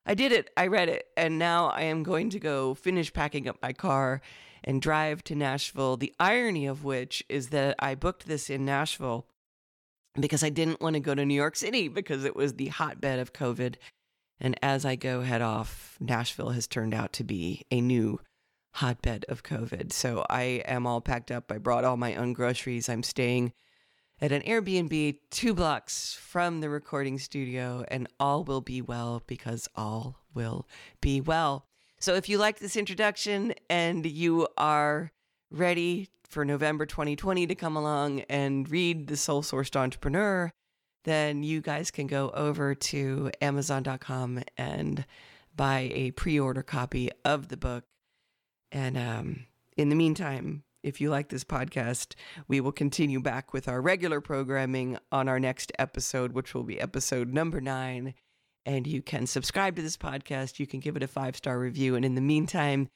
I 0.05 0.15
did 0.15 0.33
it. 0.33 0.51
I 0.55 0.67
read 0.67 0.91
it. 0.91 1.07
And 1.17 1.39
now 1.39 1.69
I 1.69 1.83
am 1.83 2.03
going 2.03 2.29
to 2.31 2.39
go 2.39 2.75
finish 2.75 3.13
packing 3.13 3.49
up 3.49 3.57
my 3.63 3.73
car 3.73 4.21
and 4.63 4.83
drive 4.83 5.25
to 5.25 5.35
Nashville. 5.35 5.97
The 5.97 6.15
irony 6.21 6.67
of 6.67 6.85
which 6.85 7.25
is 7.31 7.49
that 7.49 7.77
I 7.79 7.95
booked 7.95 8.27
this 8.27 8.51
in 8.51 8.67
Nashville 8.67 9.27
because 10.21 10.43
I 10.43 10.49
didn't 10.49 10.81
want 10.81 10.95
to 10.95 11.01
go 11.01 11.15
to 11.15 11.25
New 11.25 11.35
York 11.35 11.57
City 11.57 11.89
because 11.89 12.25
it 12.25 12.37
was 12.37 12.55
the 12.55 12.69
hotbed 12.69 13.19
of 13.19 13.33
COVID. 13.33 13.77
And 14.41 14.59
as 14.63 14.85
I 14.85 14.97
go 14.97 15.23
head 15.23 15.43
off, 15.43 15.97
Nashville 16.01 16.51
has 16.51 16.67
turned 16.67 16.95
out 16.95 17.13
to 17.15 17.25
be 17.25 17.65
a 17.71 17.81
new 17.81 18.21
hotbed 18.75 19.25
of 19.29 19.43
COVID. 19.43 19.93
So 19.93 20.25
I 20.31 20.63
am 20.67 20.87
all 20.87 21.01
packed 21.01 21.31
up. 21.31 21.51
I 21.51 21.59
brought 21.59 21.85
all 21.85 21.97
my 21.97 22.15
own 22.15 22.33
groceries. 22.33 22.89
I'm 22.89 23.03
staying 23.03 23.53
at 24.21 24.33
an 24.33 24.43
Airbnb 24.43 25.19
two 25.31 25.55
blocks 25.55 26.15
from 26.15 26.61
the 26.61 26.69
recording 26.69 27.19
studio, 27.19 27.85
and 27.89 28.09
all 28.19 28.45
will 28.45 28.61
be 28.61 28.83
well 28.83 29.23
because 29.27 29.69
all 29.75 30.21
will 30.35 30.67
be 31.01 31.21
well. 31.21 31.67
So, 32.01 32.15
if 32.15 32.29
you 32.29 32.39
like 32.39 32.59
this 32.59 32.77
introduction 32.77 33.55
and 33.69 34.07
you 34.07 34.47
are 34.57 35.13
ready 35.51 36.09
for 36.29 36.45
November 36.45 36.87
2020 36.87 37.47
to 37.47 37.55
come 37.55 37.77
along 37.77 38.21
and 38.29 38.69
read 38.71 39.07
The 39.07 39.17
Soul 39.17 39.43
Sourced 39.43 39.75
Entrepreneur, 39.77 40.51
then 41.05 41.43
you 41.43 41.61
guys 41.61 41.91
can 41.91 42.07
go 42.07 42.31
over 42.31 42.75
to 42.75 43.31
Amazon.com 43.41 44.43
and 44.57 45.07
buy 45.55 45.91
a 45.93 46.11
pre 46.13 46.39
order 46.39 46.63
copy 46.63 47.11
of 47.25 47.49
the 47.49 47.57
book. 47.57 47.85
And 48.71 48.99
um, 48.99 49.47
in 49.77 49.89
the 49.89 49.97
meantime, 49.97 50.65
if 50.83 51.01
you 51.01 51.11
like 51.11 51.29
this 51.29 51.45
podcast, 51.45 52.15
we 52.47 52.61
will 52.61 52.73
continue 52.73 53.21
back 53.21 53.53
with 53.53 53.69
our 53.69 53.81
regular 53.81 54.21
programming 54.21 54.99
on 55.11 55.29
our 55.29 55.41
next 55.41 55.73
episode, 55.79 56.33
which 56.33 56.55
will 56.55 56.63
be 56.63 56.81
episode 56.81 57.33
number 57.33 57.61
nine. 57.61 58.15
And 58.67 58.87
you 58.87 59.01
can 59.01 59.27
subscribe 59.27 59.77
to 59.77 59.83
this 59.83 59.97
podcast. 59.97 60.59
You 60.59 60.67
can 60.67 60.81
give 60.81 60.97
it 60.97 61.03
a 61.03 61.09
five 61.09 61.37
star 61.37 61.59
review. 61.59 61.95
And 61.95 62.05
in 62.05 62.15
the 62.15 62.21
meantime, 62.21 62.89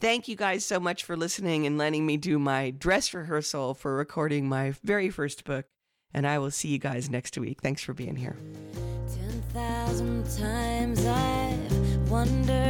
thank 0.00 0.28
you 0.28 0.36
guys 0.36 0.64
so 0.64 0.80
much 0.80 1.04
for 1.04 1.16
listening 1.16 1.66
and 1.66 1.78
letting 1.78 2.06
me 2.06 2.16
do 2.16 2.38
my 2.38 2.70
dress 2.70 3.12
rehearsal 3.14 3.74
for 3.74 3.96
recording 3.96 4.48
my 4.48 4.74
very 4.82 5.10
first 5.10 5.44
book. 5.44 5.66
And 6.14 6.26
I 6.26 6.38
will 6.38 6.50
see 6.50 6.68
you 6.68 6.78
guys 6.78 7.10
next 7.10 7.36
week. 7.36 7.60
Thanks 7.60 7.82
for 7.82 7.92
being 7.92 8.16
here. 8.16 8.36
10,000 9.14 10.24
times 10.38 11.04
I've 11.04 12.10
wondered 12.10 12.65